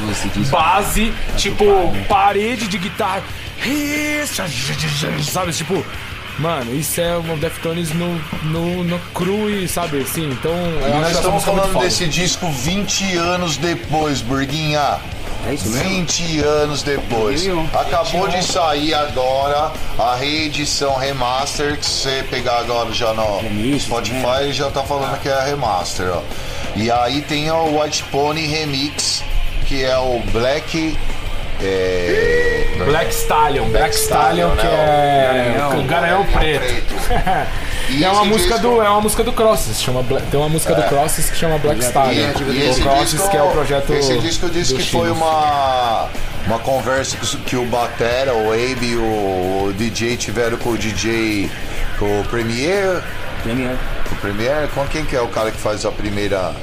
[0.49, 1.65] base, tipo,
[2.09, 3.23] parede de guitarra,
[5.23, 5.85] sabe, tipo,
[6.37, 10.83] mano, isso é o Deftones no, no, no cru e, sabe, assim, então, eu E
[10.85, 14.99] acho nós estamos muito falando desse disco 20 anos depois, Burguinha.
[15.47, 15.89] É isso mesmo?
[15.89, 17.43] 20 anos depois.
[17.43, 17.69] 2001.
[17.77, 23.83] Acabou de sair agora a reedição remaster, que se você pegar agora já no Remix,
[23.83, 26.21] Spotify, já tá falando que é a remaster, ó.
[26.75, 29.23] E aí tem o White Pony Remix,
[29.65, 30.97] que é o Black.
[31.61, 35.57] É, Black Stallion, Black, Black Stallion, Stallion, que né?
[35.59, 36.93] é o Garanhão Preto.
[37.89, 40.49] E é uma música disco- do é uma música do Crosses, chama Bla- tem uma
[40.49, 42.29] música do Crosses que chama Black E, Stallion.
[42.39, 44.89] e o esse Crosses disco, que é o projeto Esse disco eu disse do que
[44.89, 46.07] foi uma,
[46.47, 50.77] uma conversa que, que o Batera, o Abe e o, o DJ tiveram com o
[50.77, 51.51] DJ,
[51.99, 53.01] com o Premier.
[53.43, 53.75] Premier.
[54.11, 56.53] O Premier, com quem que é o cara que faz a primeira,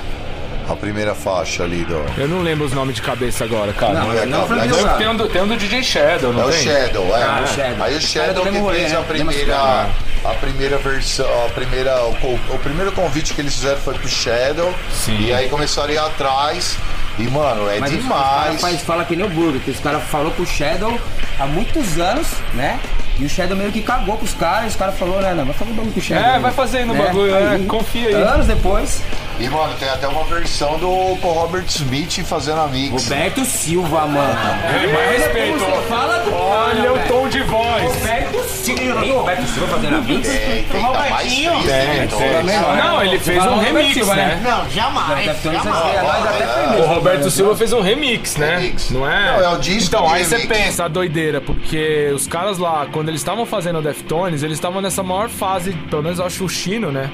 [0.68, 2.04] a primeira faixa ali do.
[2.16, 3.94] Eu não lembro os nomes de cabeça agora, cara.
[3.94, 4.96] Não, é não, Black- Ocean.
[4.98, 6.62] tem, um do, tem um do DJ Shadow, não É o tem?
[6.62, 7.22] Shadow, é.
[7.22, 7.84] Ah, o Shadow.
[7.84, 9.04] Aí o Shadow do que fez a né?
[9.08, 9.86] Primeira.
[10.22, 12.10] A primeira versão, a primeira, o,
[12.54, 14.72] o primeiro convite que eles fizeram foi pro Shadow.
[14.92, 15.18] Sim.
[15.18, 16.76] E aí começaram a ir atrás.
[17.18, 18.82] E, mano, é Mas os- os caras demais.
[18.82, 20.98] fala que nem o Burger, que os caras falou pro Shadow
[21.38, 22.78] há muitos anos, né?
[23.18, 25.54] E o Shadow meio que cagou pros caras, e os caras falaram, né, não, vai
[25.54, 26.24] fazer o bagulho com o Shadow.
[26.24, 27.04] É, aí, vai fazendo o né?
[27.04, 28.14] bagulho, é, confia aí.
[28.14, 29.02] Anos depois,
[29.40, 33.04] E, mano, tem até uma versão do com Robert Smith fazendo a mix.
[33.04, 34.38] Roberto Silva, mano.
[34.64, 35.58] É, mais respeito.
[35.58, 37.82] Você fala do Olha cara, o tom de voz.
[37.82, 39.00] Roberto Silva.
[39.00, 40.28] Tem Roberto Silva fazendo a mix?
[40.28, 41.52] Tem, tem, tá Robertinho.
[41.62, 42.18] Tem, então.
[42.18, 42.76] tem.
[42.76, 44.40] Não, ele fez um remix, Silva, né?
[44.44, 45.26] Não, jamais.
[45.26, 46.86] É, O.
[46.86, 48.58] Roberto Silva fez um remix, né?
[48.58, 48.90] Remix.
[48.90, 49.32] Não é?
[49.32, 53.08] Não, é o disco Então, aí você pensa a doideira, porque os caras lá, quando
[53.08, 56.48] eles estavam fazendo o Deftones, eles estavam nessa maior fase, pelo menos eu acho o
[56.48, 57.10] Chino, né?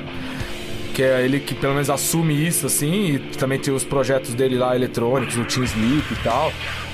[0.97, 4.57] Que é ele que pelo menos assume isso, assim, e também tem os projetos dele
[4.57, 6.51] lá eletrônicos, o Team Sleep e tal.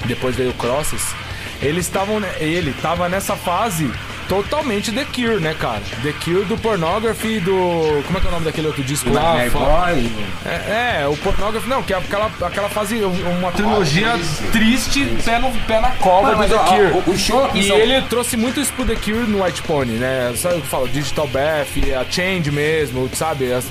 [0.06, 1.14] Depois veio o Crosses.
[1.62, 2.20] Eles estavam.
[2.40, 3.88] Ele tava nessa fase
[4.32, 5.82] totalmente The Cure, né, cara?
[6.02, 8.02] The Cure do Pornography, do.
[8.06, 9.36] Como é que é o nome daquele outro disco lá?
[9.50, 10.10] Fa- Boy.
[10.46, 14.18] É, é, o Pornography, não, que é aquela, aquela fase, uma trilogia
[14.50, 17.02] triste, pé, no, pé na cova Mano, do mas The Cure.
[17.06, 19.62] o- o show aqui E são- ele trouxe muito isso pro The Cure no White
[19.62, 20.32] Pony, né?
[20.36, 20.88] Sabe o que eu falo?
[20.88, 21.68] Digital Bath,
[22.00, 23.52] a Change mesmo, sabe?
[23.52, 23.66] As-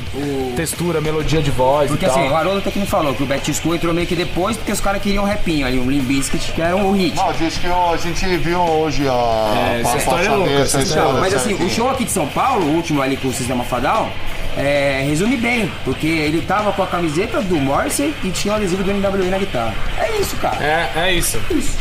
[0.55, 2.17] textura, melodia de voz Porque e tal.
[2.19, 4.71] assim, o Haroldo até que me falou que o Betisco entrou meio que depois porque
[4.71, 7.15] os caras queriam um rapinho ali, um Limp Bizkit, que era o hit.
[7.15, 9.53] Não, disse que a gente viu hoje a.
[9.77, 12.65] É, essa a história é louca, história Mas assim, o show aqui de São Paulo,
[12.65, 14.11] o último ali com o Sistema Fadal,
[14.57, 18.83] é, resume bem, porque ele tava com a camiseta do Morrissey e tinha o adesivo
[18.83, 19.73] do NWA na guitarra.
[19.97, 20.63] É isso, cara.
[20.63, 21.39] É, é isso.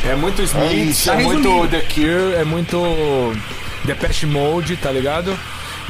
[0.08, 1.10] É muito Smith, isso.
[1.10, 1.68] é, Tá muito.
[1.68, 3.32] The Cure, é muito
[3.84, 5.36] Depeche Mode, tá ligado?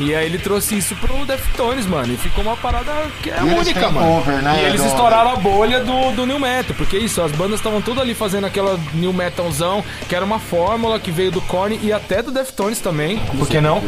[0.00, 2.12] E aí ele trouxe isso pro Deftones, mano.
[2.12, 2.90] E ficou uma parada
[3.22, 4.06] que é E eles única, mano.
[4.16, 6.74] cover, né, e eles do- estouraram a bolha do, do New Metal.
[6.76, 10.98] Porque isso, as bandas estavam todas ali fazendo aquela New Metalzão, que era uma fórmula
[10.98, 13.18] que veio do Korn e até do Deftones também.
[13.38, 13.80] Por que não?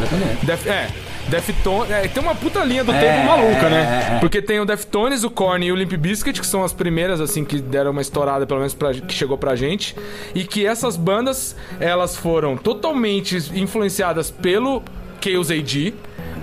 [0.42, 0.88] Def, é.
[1.29, 4.09] Deftones, é, tem uma puta linha do É, tempo maluca, é, né?
[4.12, 4.18] é, é.
[4.18, 7.44] Porque tem o Deftones, o Korn e o Limp Bizkit, que são as primeiras, assim,
[7.44, 9.96] que deram uma estourada, pelo menos pra, que chegou pra gente.
[10.35, 14.83] E que essas bandas, elas foram totalmente influenciadas pelo
[15.22, 15.94] Chaos AD.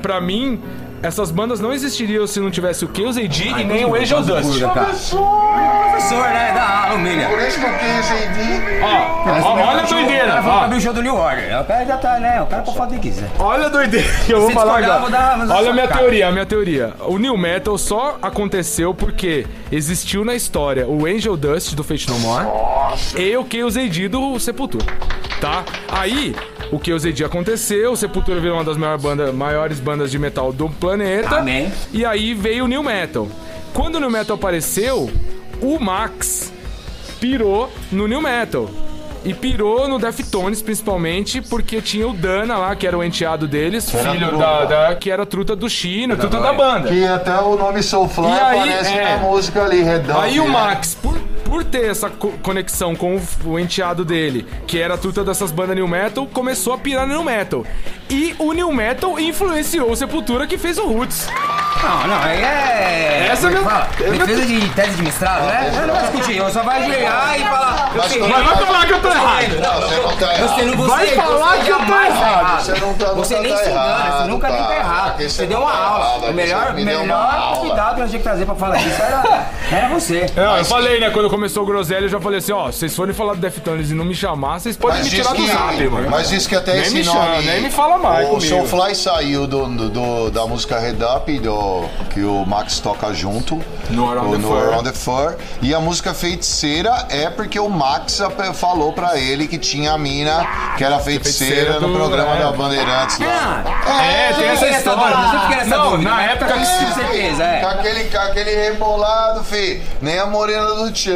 [0.02, 0.62] Pra mim,
[1.04, 4.60] essas bandas não existiriam se não tivesse o Chaos AD e nem o Angel Dust.
[4.60, 7.28] Professor, né, da Alumínia.
[7.28, 8.82] Por isso que eu quis ir.
[8.82, 10.40] Ó, ó, olha a doideira.
[10.40, 11.60] O pra abrir o show do New Order.
[11.62, 12.42] O cara já tá, né?
[12.42, 13.30] O cara pode fazer o que quiser.
[13.38, 15.00] Olha a doideira que eu vou Se falar agora.
[15.00, 16.00] vou dar- Olha a minha cara.
[16.02, 16.94] teoria, a minha teoria.
[17.02, 22.18] O New Metal só aconteceu porque existiu na história o Angel Dust do Fate No
[22.20, 22.46] More
[23.18, 24.86] e o Chaos AD do Sepultura,
[25.40, 25.64] tá?
[25.88, 26.36] Aí,
[26.72, 30.52] o Chaos AD aconteceu, o Sepultura virou uma das maiores bandas, maiores bandas de metal
[30.54, 31.38] do planeta.
[31.38, 31.72] Amém.
[31.92, 33.28] E aí veio o New Metal.
[33.74, 35.10] Quando o New Metal apareceu,
[35.62, 36.52] o Max
[37.20, 38.70] pirou no New Metal.
[39.26, 43.94] E pirou no Deftones, principalmente, porque tinha o Dana lá, que era o enteado deles,
[43.94, 46.88] Era filho da, da- que era truta do Chino, truta da banda.
[46.88, 49.16] Que até o nome Soulfly E aí, aparece é.
[49.16, 50.22] na música ali, redão.
[50.22, 50.50] Aí o né?
[50.52, 51.18] Max, por,
[51.50, 55.52] por ter essa co- conexão com o, o enteado dele, que era a truta dessas
[55.52, 57.66] bandas New Metal, começou a pirar no New Metal.
[58.10, 61.28] E o New Metal influenciou o Sepultura, que fez o Roots.
[61.82, 63.30] Não, não, aí é.
[63.32, 64.26] Essa é como minha-?
[64.26, 65.72] Defesa de tese de mestrado, né?
[65.74, 67.92] Eu não vai discutir, eu só vai chegar e falar.
[67.96, 68.14] Mas
[68.46, 69.60] vai falar que eu tô errado.
[69.62, 70.56] Não, você não tá errado.
[70.56, 72.62] Você não Vai falar que eu tô jamais tá errado.
[72.66, 74.76] Você não tá- Você nem se engana, errado, você nunca nem tá.
[74.76, 75.22] errado.
[75.24, 76.28] Você deu não uma aula.
[76.42, 77.56] errado, O melhor, aula.
[77.58, 80.26] convidado que nós tínhamos que trazer pra falar disso era, era você.
[80.36, 81.10] Não, eu falei, né?
[81.12, 83.90] Quando começou o Groselha, eu já falei assim: ó, se vocês forem falar do Deftones
[83.92, 86.10] e não me chamar, vocês podem Mas me tirar do zap, mano.
[86.10, 87.20] mas diz que até Nem esse me nome.
[87.20, 88.50] chama, nem me fala mais O comigo.
[88.68, 91.52] Soulfly saiu do, do- do- da música Red Up, do,
[92.12, 93.62] que o Max toca junto.
[93.90, 94.58] No Around the no Fur.
[94.68, 95.36] Around the Fur.
[95.62, 98.22] E a música Feiticeira é porque o Max
[98.54, 100.46] falou pra ele que tinha a mina
[100.78, 102.40] que era feiticeira, feiticeira no do- programa é.
[102.40, 103.64] da Bandeirantes lá.
[104.04, 105.16] É, tem essa história.
[105.18, 106.10] Você fica nessa Não, dúvida.
[106.10, 107.60] na época Com que certeza, é.
[107.62, 109.82] Com aquele, com aquele rebolado, fi.
[110.02, 111.14] Nem a morena do Tchan.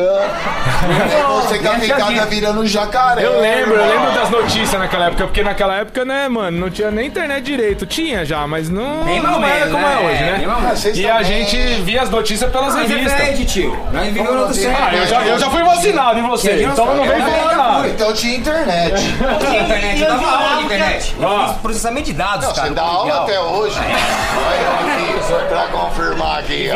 [0.88, 3.26] Nem você com a nem picada virando jacaré.
[3.26, 4.06] Eu lembro, eu irmão.
[4.06, 7.86] lembro das notícias naquela época, porque naquela época, né, mano, não tinha nem internet direito.
[7.86, 10.00] Tinha já, mas não, Bem não era como é né?
[10.10, 10.43] hoje, né?
[10.48, 13.18] Vocês E a gente via as notícias pelas Mas é revistas.
[13.20, 13.78] verdade, tio.
[13.92, 14.44] Nós vivemos no.
[14.76, 17.88] Ah, eu já, eu já fui vacinado em você, Que então não vem falar nada.
[17.88, 18.94] Então tinha internet.
[19.40, 21.16] Tinha internet, eu dava aula de internet.
[21.16, 22.68] Fiz processamento de dados, Não, cara.
[22.68, 23.80] você dá aula até hoje.
[23.80, 26.70] Olha aqui, só pra confirmar aqui.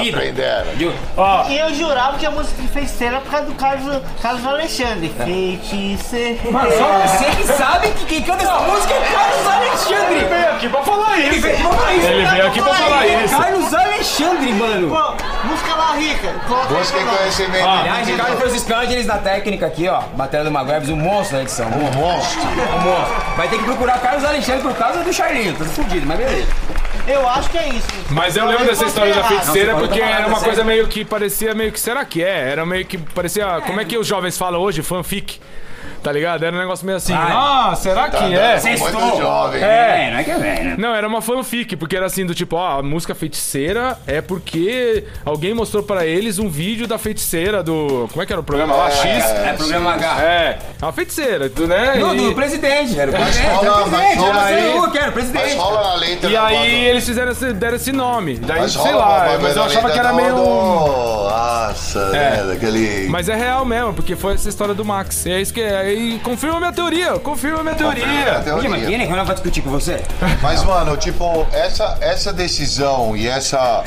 [1.18, 4.46] Ó, E eu jurava que a música de feiticeira era por causa do Carlos, Carlos
[4.46, 5.14] Alexandre.
[5.18, 6.40] Feiticeira.
[6.44, 10.16] Só você que sabe que quem canta essa música é Carlos Alexandre.
[10.16, 11.42] ele veio aqui pra falar Ele isso.
[11.42, 12.08] veio pra falar isso.
[12.08, 13.36] Ele veio aqui pra falar é isso.
[13.58, 14.90] Carlos Alexandre, mano.
[14.90, 16.34] Pô, música lá rica.
[16.48, 17.66] Coloca aí Busquem conhecimento.
[17.66, 20.02] Ah, Aliás, Ricardo Francisco Angeles na técnica aqui, ó.
[20.14, 21.68] Bateria do Maguebs, o monstro da edição.
[21.68, 22.42] O monstro.
[22.42, 23.16] O monstro.
[23.36, 25.56] Vai ter que procurar Carlos Alexandre por causa do Charlinho.
[25.56, 26.48] Tá fudido, mas beleza.
[27.08, 27.88] Eu acho que é isso.
[28.12, 30.66] Mas eu lembro dessa história da feiticeira Não, porque era uma coisa sério.
[30.66, 32.52] meio que parecia meio que será que é?
[32.52, 35.40] Era meio que parecia, como é que os jovens falam hoje, fanfic.
[36.04, 36.44] Tá ligado?
[36.44, 37.14] Era um negócio meio assim.
[37.14, 38.60] Ah, será que é?
[38.78, 39.62] Muito jovem.
[39.62, 40.10] É.
[40.12, 40.76] não é que é velho, né?
[40.78, 45.04] Não, era uma fanfic, porque era assim do tipo, ó, a música feiticeira é porque
[45.26, 48.08] alguém mostrou pra eles um vídeo da feiticeira do.
[48.12, 48.90] Como é que era o programa lá?
[48.92, 49.26] X?
[49.26, 50.22] É programa H.
[50.24, 51.98] É, a feiticeira, tu, né?
[51.98, 53.66] Do, do presidente, era o Mas presidente.
[53.66, 55.56] era o presidente, rola era aí- o que era o Mas presidente.
[55.58, 56.30] rola na letra.
[56.30, 58.38] E aí eles fizeram esse, deram esse nome.
[58.38, 60.36] Daí, Mas sei rola lá, mas eu achava que era meio.
[60.36, 60.44] do-
[61.28, 62.12] Nossa, É.
[62.12, 62.44] né?
[62.48, 63.08] Daquele.
[63.10, 65.26] Mas é real mesmo, porque foi essa história do Max.
[65.26, 65.87] E é isso que é.
[65.88, 68.04] Aí confirma a minha teoria, confirma a minha teoria.
[68.44, 68.70] Teoria.
[68.70, 70.04] Mas quem vai discutir com você?
[70.44, 73.86] Mas, mano, tipo, essa, essa decisão e essa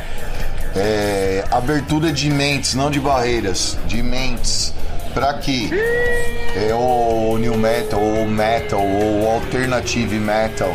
[0.74, 4.72] é, abertura de mentes, não de barreiras, de mentes
[5.12, 5.68] pra que
[6.56, 10.72] é o new metal, ou metal, ou alternative metal,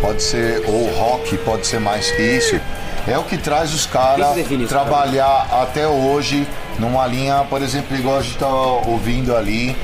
[0.00, 2.60] pode ser, ou rock, pode ser mais que isso,
[3.06, 4.26] é o que traz os caras
[4.68, 6.48] trabalhar até hoje
[6.80, 9.76] numa linha, por exemplo, igual a gente tá ouvindo ali,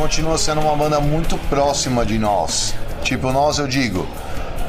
[0.00, 2.74] continua sendo uma banda muito próxima de nós.
[3.02, 4.06] Tipo, nós eu digo,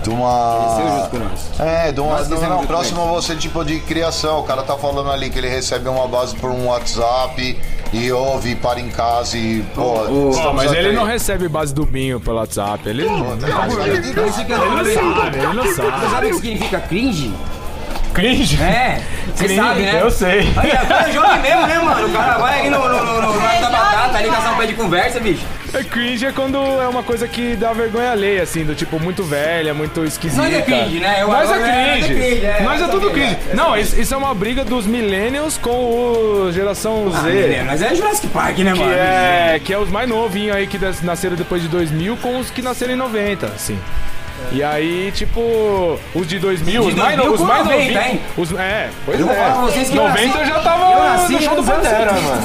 [0.04, 1.10] de uma.
[1.58, 4.40] É, de uma, não, junto próximo a você, tipo de criação.
[4.40, 7.58] O cara tá falando ali que ele recebe uma base por um WhatsApp
[7.94, 9.64] e ouve, para em casa e.
[9.74, 12.90] Pô, Pô, estamos mas ele não recebe base do Binho pelo WhatsApp.
[12.90, 16.10] Ele não, Tá ele não sabe, ele não Você sabe.
[16.10, 17.34] sabe o que significa cringe?
[18.14, 18.62] Cringe?
[18.62, 19.02] É,
[19.36, 20.00] você Cringe, sabe, né?
[20.02, 20.40] eu sei.
[20.58, 22.08] Aí, agora é jovem mesmo, né, mano?
[22.08, 24.66] O cara vai ali no, no, no, no Mato da batata, ali caçar um pé
[24.68, 25.44] de conversa, bicho.
[25.74, 29.24] É cringe é quando é uma coisa que dá vergonha alheia, assim, do tipo muito
[29.24, 30.42] velha, muito esquisita.
[30.42, 31.22] Nós é cringe, né?
[31.22, 32.02] Eu- Nós é eu- eu- cringe.
[32.02, 33.38] nós é cringe, é, Nós é tudo cringe.
[33.48, 37.64] é, eu Não, isso, isso é uma briga dos millennials com o geração Ah, Z.
[37.66, 38.92] Mas é Jurassic Park, né, Que mano?
[38.94, 42.62] é, que é os mais novinhos aí que nasceram depois de 2000 com os que
[42.62, 43.80] nasceram em 90, assim.
[44.52, 48.22] E aí, tipo, os de 2000, De os mais, 2000 no- os mais 90, novinhos.
[48.38, 49.34] Os, é, pois Eu é.
[49.36, 51.64] falar pra vocês que eu 90 nasci- eu já tava eu nasci no show do
[51.64, 52.22] Pantera, 70.
[52.22, 52.44] mano.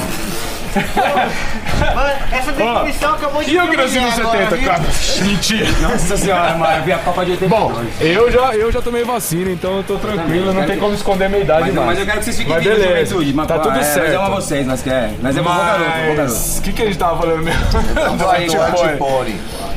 [1.95, 4.69] Mano, essa definição acabou de E eu que me nasci nos agora, 70, viu?
[4.69, 4.83] cara?
[5.23, 5.67] Mentira.
[5.81, 7.49] Nossa senhora, mano, eu vi a Copa de 82.
[7.49, 10.81] Bom, eu já, eu já tomei vacina, então eu tô tranquilo, não quero tem que-
[10.81, 11.87] como esconder minha idade mas, mais.
[11.87, 13.33] mas eu quero que vocês fiquem Mas vivos, beleza, juventude.
[13.33, 14.07] Mas, tá pô, tudo é, certo.
[14.07, 15.11] Nós amamos vocês, nós quer.
[15.21, 15.85] Nós é bom garoto, bom
[16.15, 16.17] garoto.
[16.17, 16.57] Mas...
[16.57, 17.63] O que, que a gente tava falando mesmo?
[17.65, 17.77] Do.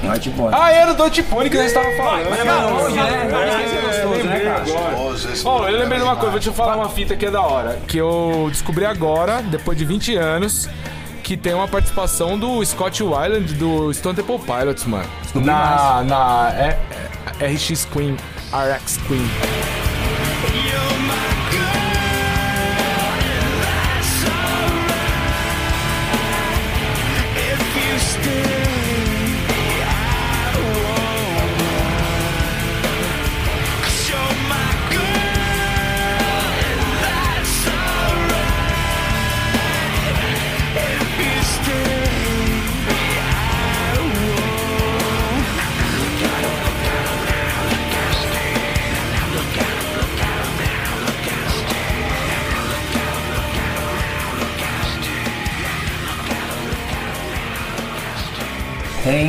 [0.02, 0.48] Não é tipo...
[0.50, 2.30] Ah, era do Antipone que nós tava falando.
[2.30, 3.28] Mas é mais longe, né?
[3.30, 4.62] Mas isso é gostoso, né, cara?
[4.62, 4.96] agora.
[5.44, 7.78] Ó, eu lembrei de uma coisa, vou te falar uma fita que é da hora.
[7.86, 10.68] Que eu descobri agora, depois de 20 anos,
[11.30, 15.08] que tem uma participação do Scott Weiland do Stone Temple Pilots, mano.
[15.32, 16.76] Na, na é,
[17.38, 18.16] é, RX Queen,
[18.52, 19.30] RX Queen.
[28.24, 28.59] Tem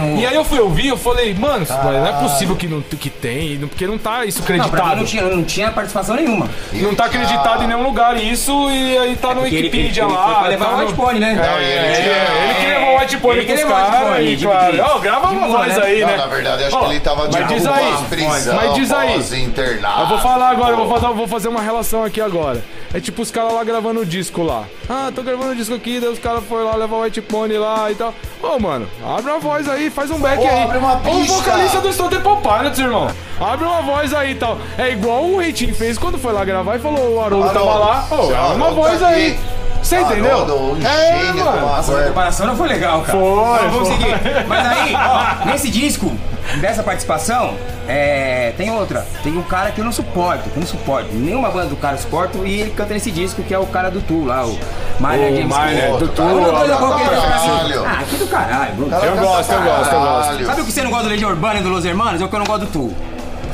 [0.01, 0.17] o...
[0.19, 3.09] E aí eu fui ouvir, eu falei, mano, isso não é possível que, não, que
[3.09, 4.95] tem, não- porque não tá isso Não, acreditado.
[4.97, 6.49] não tinha, não tinha participação nenhuma.
[6.73, 10.11] Não tá acreditado em nenhum lugar isso, e aí tá no porque ele- Wikipedia ele-
[10.11, 10.25] ele lá.
[10.25, 11.31] foi pra levar tá o no- White Pony, né?
[11.31, 13.75] É, Não, e ele ele, ele que levou o White Pony Ele que pros levou
[13.75, 14.45] o White caras, de-
[14.77, 14.95] claro.
[14.95, 15.83] Ó, grava uma voz né?
[15.83, 16.17] aí, né?
[16.17, 19.43] na verdade, acho que ele tava de mas diz aí, prisão mas diz aí.
[19.43, 20.01] internado.
[20.01, 22.63] Eu vou falar agora, eu vou fazer, vou fazer uma relação aqui agora.
[22.93, 24.65] É tipo os caras lá gravando o disco lá.
[24.89, 27.57] Ah, tô gravando o disco aqui, daí os caras foram lá levar o White Pony
[27.57, 28.13] lá e tal.
[28.43, 30.63] Ô, mano, abre uma voz aí, faz um back Ô, aí.
[30.63, 31.33] abre uma Ô, pista.
[31.35, 33.09] vocalista do Stone Temple Pilots, irmão.
[33.39, 34.57] Abre uma voz aí e tal.
[34.77, 38.05] É igual o Reitinho fez quando foi lá gravar e falou, o Haroldo tava lá.
[38.11, 39.39] Ô, abre uma voz aí.
[39.81, 40.31] Você entendeu?
[40.31, 41.75] Haroldo, um É, gênio mano.
[41.79, 43.17] Essa preparação não foi legal, cara.
[43.17, 43.97] Foi, Então, vamos foi.
[43.97, 44.45] seguir.
[44.47, 46.11] Mas aí, ó, nesse disco,
[46.59, 47.55] dessa participação,
[47.87, 49.05] é, tem outra.
[49.23, 51.09] Tem um cara que eu não suporto, que eu não suporto.
[51.13, 53.89] Nenhuma banda do cara eu suporto e ele canta nesse disco, que é o cara
[53.89, 54.57] do Tu lá, o O
[55.01, 55.97] James King.
[55.99, 57.75] do Tu, A coisa boa que ele.
[57.85, 58.73] Ah, que do caralho.
[58.79, 60.45] Eu gosto, eu gosto, eu gosto.
[60.45, 62.21] Sabe o que você não gosta do Legião Urbana e do Los Hermanos?
[62.21, 62.95] É o que eu não gosto do Tu.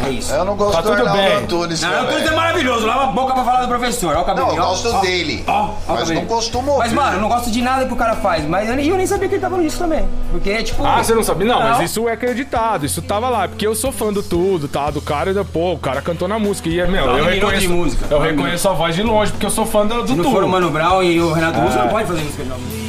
[0.06, 0.34] É isso.
[0.34, 1.34] Eu não gosto Tá do tudo Arnaldo bem.
[1.38, 2.18] Antunes, Não, o também.
[2.18, 2.86] Tudo é maravilhoso.
[2.86, 4.10] Lava a boca pra falar do professor.
[4.12, 4.48] Olha o cabelo.
[4.48, 5.44] Não, eu gosto dele.
[5.88, 8.46] Mas não costumo Mas, mano, eu não gosto de nada que o cara faz.
[8.48, 10.08] Mas eu nem, eu nem sabia que ele tava no disco também.
[10.32, 10.86] Porque, tipo.
[10.86, 11.48] Ah, você não sabia?
[11.48, 11.84] Não, mas Não.
[11.86, 14.90] isso é acreditado, isso tava lá, porque eu sou fã do tudo, tá?
[14.90, 16.70] Do cara, e da- pô, o cara cantou na música.
[16.70, 19.46] E, é, meu, Fala eu reconheço, de música, eu reconheço a voz de longe, porque
[19.46, 20.34] eu sou fã do, do Se não tudo.
[20.36, 21.82] for o Mano Brown e o Renato Russo, É.
[21.82, 22.87] não pode fazer música de novo.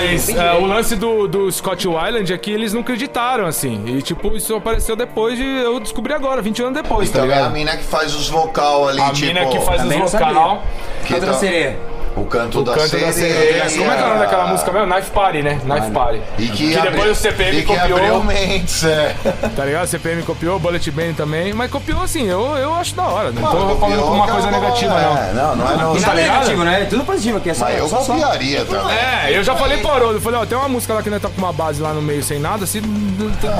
[0.00, 3.82] Mas é, o lance do, do Scott Weiland é que eles não acreditaram, assim.
[3.86, 5.44] E, tipo, isso apareceu depois de.
[5.44, 8.88] Eu descobri agora, 20 anos depois, tá Então é a mina que faz os vocal
[8.88, 9.26] ali, A tipo...
[9.26, 10.62] mina que faz os vocal.
[11.06, 11.89] que Outra tá- sereia.
[12.16, 13.06] O canto, O da, canto sereia.
[13.06, 13.70] da sereia.
[13.70, 14.92] Como é que é o nome daquela música mesmo?
[14.94, 15.60] Knife Party, né?
[15.64, 16.22] Knife Party.
[16.38, 17.98] E que, abri- depois o CPM e que copiou.
[17.98, 19.14] abriu Mendes, é.
[19.56, 19.86] Tá ligado?
[19.86, 21.52] CPM copiou, Bullet Band também.
[21.52, 23.30] Mas copiou assim, eu, eu acho da hora.
[23.32, 25.34] Não tô Copiou, falando com uma que coisa é negativa, é, não.
[25.34, 25.92] Não, não é não.
[26.00, 26.38] Tá ligado?
[26.40, 26.82] negativo, né?
[26.82, 27.50] É tudo positivo aqui.
[27.50, 28.12] É só, Mas eu só, só.
[28.12, 28.96] copiaria também.
[28.96, 31.22] É, eu já falei pro Haroldo, eu falei, ó, tem uma música lá que nós
[31.22, 32.82] tá com uma base lá no meio sem nada, se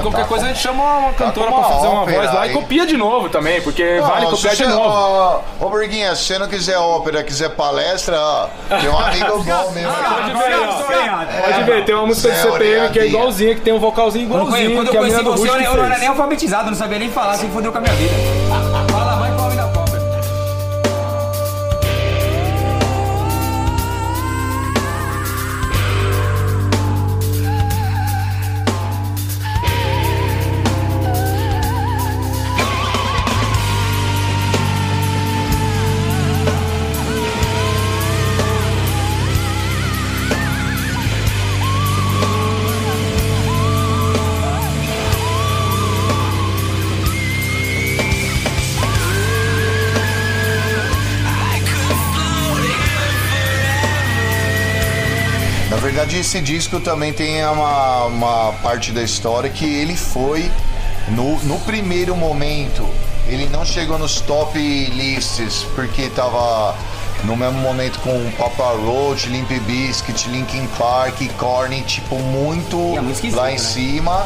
[0.02, 2.52] qualquer coisa a gente chama uma cantora com pra uma fazer uma voz lá e
[2.52, 5.42] copia de novo também, porque vale copiar de novo.
[5.60, 9.92] Ô, Burguinha, se você não quiser ópera, quiser palestra, ó, tem um amigo bom mesmo.
[9.92, 11.42] Pode ver, ó.
[11.42, 14.24] Pode ver, tem uma música de Zé CPM que é igualzinha, que tem um vocalzinho
[14.24, 16.76] igualzinho, quando que eu a menina conheci do você, eu, não era nem alfabetizado, não
[16.76, 18.14] sabia nem falar, se fodeu com a minha vida.
[56.30, 60.48] Esse disco também tem uma, uma parte da história que ele foi,
[61.08, 62.88] no, no primeiro momento,
[63.26, 66.76] ele não chegou nos top lists, porque tava
[67.24, 72.76] no mesmo momento com Papa Roach, Limp Bizkit, Linkin Park, Korn, tipo, muito
[73.34, 73.58] lá em né?
[73.58, 74.24] cima.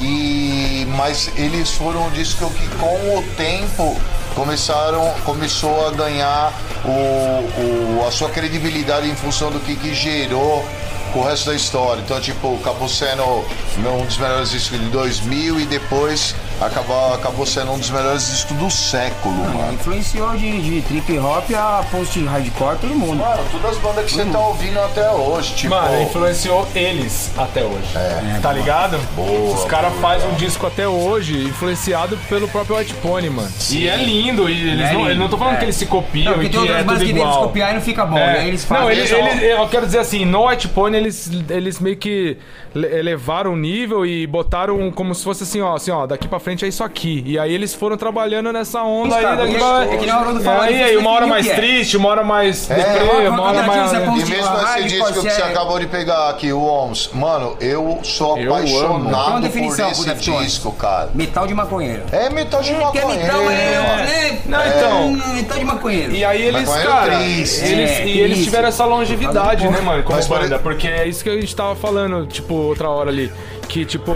[0.00, 3.94] E, mas eles foram um disco que com o tempo
[4.34, 6.50] começaram, começou a ganhar
[6.82, 10.66] o, o- a sua credibilidade em função do que, que gerou
[11.12, 12.00] com o resto da história.
[12.02, 16.34] Então, tipo, acabou sendo um dos melhores discos de 2000 e depois
[16.66, 19.72] acabou, acabou sendo um dos melhores discos do século, mano.
[19.74, 23.16] Influenciou de, de trip hop a post hardcore todo mundo.
[23.18, 25.74] Mano, todas as bandas que você tá ouvindo até hoje, tipo.
[25.74, 27.96] Mano, influenciou eles até hoje.
[27.96, 28.38] É.
[28.40, 28.98] tá ligado?
[29.14, 33.50] Boa, Os caras fazem um disco até hoje, influenciado pelo próprio White Pony, mano.
[33.70, 35.58] E é lindo, e eles É não, lindo, eles não tô falando é.
[35.58, 37.42] que eles se copiam Não, porque e tem que outras é bandas que deles igual.
[37.44, 38.18] copiar e não fica bom.
[38.18, 38.26] É.
[38.38, 38.48] né?
[38.48, 38.84] Eles fazem.
[38.84, 42.36] não, eles, Eles eles- eu quero dizer assim, no White Pony eles, eles meio que
[42.74, 46.38] le- elevaram o nível e botaram como se fosse assim, ó, assim, ó, daqui pra
[46.38, 47.22] frente é isso aqui.
[47.26, 49.84] E aí eles foram trabalhando nessa onda aí, daqui pra...
[49.84, 51.54] é que nem o Haroldo falou, aí, uma hora mais é.
[51.54, 53.92] triste, uma hora mais É, deprê, uma- hora mais...
[53.92, 57.98] E mesmo esse disco que você é- acabou de pegar aqui, o OMS, mano, eu
[58.02, 59.58] sou apaixonado por
[59.90, 60.44] esse Deftones?
[60.52, 61.10] disco, cara.
[61.14, 62.02] Metal de maconheiro.
[62.12, 63.22] É metal de Que é maconheiro.
[63.22, 64.38] metal, é, né?
[64.46, 65.06] Não, então...
[65.08, 66.12] Hum, Metal de maconheiro.
[66.12, 67.64] E aí eles, Maconheiro cara, triste.
[67.64, 71.30] eles, É, e eles tiveram essa longevidade, né, mano, como banda, porque é isso que
[71.30, 73.32] a gente tava falando, tipo, outra hora ali,
[73.68, 74.14] que, tipo,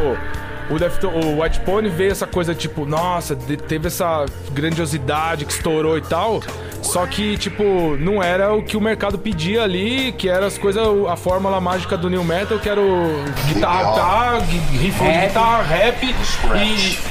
[0.71, 1.07] o,
[1.37, 6.03] o White Pony veio essa coisa, tipo, nossa, de- teve essa grandiosidade que estourou e
[6.03, 6.43] tal,
[6.83, 10.83] só que, tipo, não era o que o mercado pedia ali, que era as coisas,
[11.09, 15.27] a fórmula mágica do New Metal, que era o guitarra, tá, gui- riffão de Rap.
[15.29, 16.15] guitarra, rap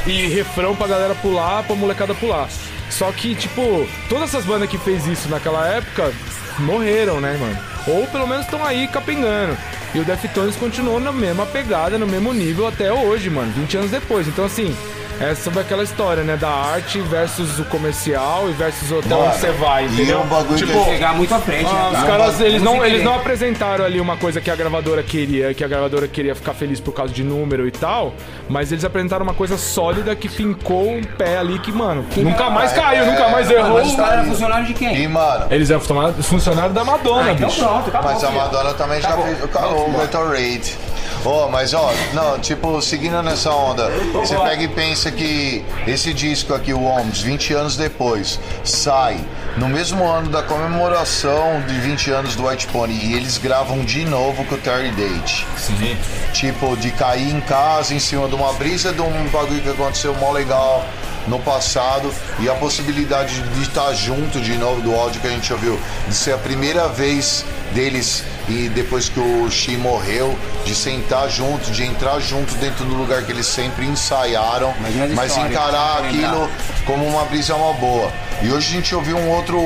[0.05, 2.47] e, e refrão pra galera pular, pra molecada pular.
[2.89, 6.13] Só que, tipo, todas essas bandas que fez isso naquela época
[6.59, 7.57] morreram, né, mano?
[7.87, 9.57] Ou pelo menos estão aí capengando.
[9.95, 13.91] E o Deftones continuou na mesma pegada, no mesmo nível até hoje, mano, 20 anos
[13.91, 14.27] depois.
[14.27, 14.75] Então, assim,
[15.19, 16.35] é sobre aquela história, né?
[16.37, 20.21] Da arte versus o comercial e versus até Mano, onde você vai, e entendeu?
[20.21, 21.97] o bagulho que tipo, Chegar muito à frente, ah, né?
[21.99, 22.07] os cara?
[22.17, 25.67] caras, eles não, eles não apresentaram ali uma coisa que a gravadora queria, que a
[25.67, 28.13] gravadora queria ficar feliz por causa de número e tal,
[28.49, 32.73] mas eles apresentaram uma coisa sólida que fincou um pé ali que, mano, nunca mais
[32.73, 33.73] caiu, nunca mais errou.
[33.79, 34.95] Mas os caras eram funcionários de quem?
[35.01, 37.61] E, mano, Eles eram funcionários funcionário da Madonna, Ah, então bicho.
[37.63, 38.11] pronto, acabou.
[38.11, 38.39] mas a filho.
[38.39, 39.25] Madonna também já Acabou.
[39.25, 40.77] fez o, o Metal Raid.
[41.25, 46.53] Ó, mas ó, não, tipo, seguindo nessa onda, você pega e pensa que esse disco
[46.53, 49.19] aqui, o OMS, 20 anos depois, sai
[49.57, 54.05] no mesmo ano da comemoração de 20 anos do White Pony e eles gravam de
[54.05, 55.47] novo com o Terry Date.
[55.57, 55.97] Sim.
[56.31, 60.13] Tipo, de cair em casa em cima de uma brisa de um bagulho que aconteceu
[60.15, 60.85] mó legal
[61.27, 65.51] no passado e a possibilidade de estar junto de novo do áudio que a gente
[65.51, 71.29] ouviu, de ser a primeira vez deles e depois que o Xi morreu, de sentar
[71.29, 75.51] junto, de entrar junto dentro do lugar que eles sempre ensaiaram, Imagina essa mas história,
[75.51, 76.27] encarar lembrar.
[76.29, 76.49] aquilo
[76.85, 78.11] como uma brisa uma boa.
[78.41, 79.57] E hoje a gente ouviu um outro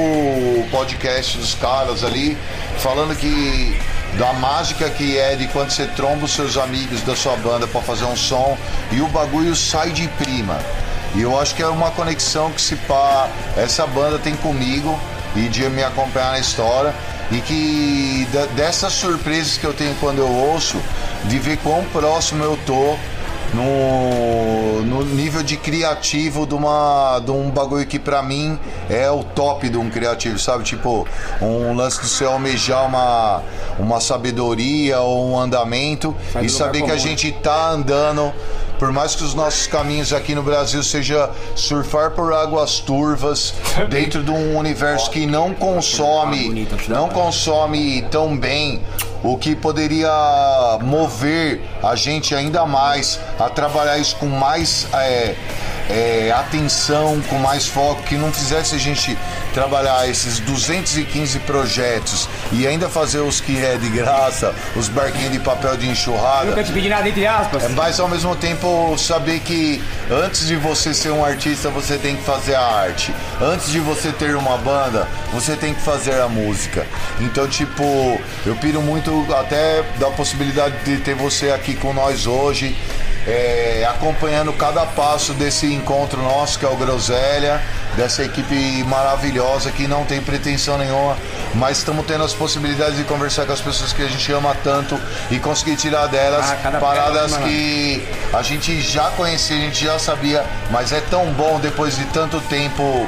[0.72, 2.38] podcast dos caras ali
[2.78, 3.78] falando que
[4.18, 7.82] da mágica que é de quando você tromba os seus amigos da sua banda pra
[7.82, 8.58] fazer um som
[8.92, 10.58] e o bagulho sai de prima.
[11.16, 14.98] E eu acho que é uma conexão que se pá, essa banda tem comigo
[15.36, 16.94] e de me acompanhar na história
[17.32, 20.78] e que dessas surpresas que eu tenho quando eu ouço,
[21.26, 22.96] de ver quão próximo eu tô
[23.54, 28.58] no, no nível de criativo de, uma, de um bagulho que pra mim
[28.90, 30.64] é o top de um criativo, sabe?
[30.64, 31.08] Tipo,
[31.42, 33.42] um lance de você almejar uma,
[33.78, 37.00] uma sabedoria ou um andamento Sai e saber que a comum, né?
[37.00, 38.32] gente tá andando.
[38.80, 43.54] Por mais que os nossos caminhos aqui no Brasil seja surfar por águas turvas
[43.92, 48.82] dentro de um universo que não consome, não consome tão bem
[49.22, 50.10] o que poderia
[50.82, 55.36] mover a gente ainda mais a trabalhar isso com mais é,
[55.90, 59.18] é, atenção, com mais foco, que não fizesse a gente
[59.54, 65.40] trabalhar esses 215 projetos e ainda fazer os que é de graça, os barquinhos de
[65.40, 66.46] papel de enxurrada.
[66.46, 67.64] Nunca te pedi nada, entre aspas.
[67.64, 69.82] É, mas ao mesmo tempo saber que
[70.12, 73.14] antes de você ser um artista, você tem que fazer a arte.
[73.42, 76.86] Antes de você ter uma banda, você tem que fazer a música.
[77.20, 82.76] Então, tipo, eu piro muito até da possibilidade de ter você aqui com nós hoje.
[83.30, 87.62] É, acompanhando cada passo desse encontro nosso, que é o Groselha,
[87.96, 91.16] dessa equipe maravilhosa que não tem pretensão nenhuma,
[91.54, 95.00] mas estamos tendo as possibilidades de conversar com as pessoas que a gente ama tanto
[95.30, 100.00] e conseguir tirar delas Ah, paradas pérola, que a gente já conhecia, a gente já
[100.00, 103.08] sabia, mas é tão bom depois de tanto tempo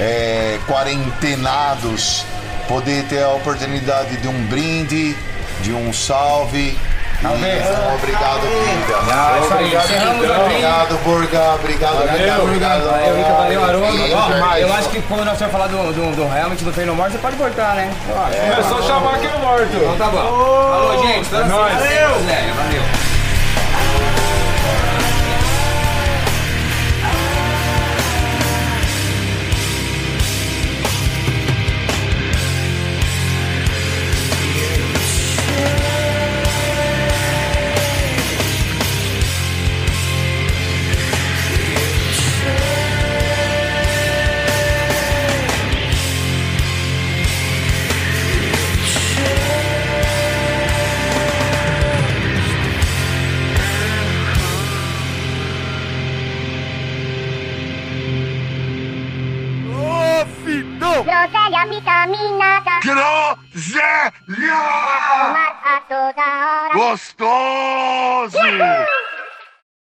[0.00, 2.24] é, quarentenados
[2.66, 5.16] poder ter a oportunidade de um brinde,
[5.62, 6.78] de um salve.
[7.20, 7.66] Talvez.
[7.66, 8.98] Então, obrigado, Pinga.
[9.12, 9.64] Ah, isso aí.
[9.64, 10.40] Obrigado, Encerramos aqui.
[10.40, 11.54] Obrigado, Burga.
[11.54, 12.84] Obrigado, obrigado, obrigado.
[12.84, 14.58] Valeu, Rica, valeu, Haroldo.
[14.58, 17.18] Eu acho que quando nós vamos falar do, do, do Helmet, do Feino Morto, você
[17.18, 17.92] pode cortar, né?
[18.08, 18.36] Eu acho.
[18.36, 19.76] É só chamar aqui no morto.
[19.76, 20.22] Então tá bom.
[20.22, 21.30] Falou, gente.
[21.32, 21.48] Nóis.
[21.48, 22.54] semana, Valeu.
[22.54, 22.97] Valeu.
[62.88, 64.12] Groselha!
[65.62, 66.74] A toda hora.
[66.74, 68.38] Gostoso!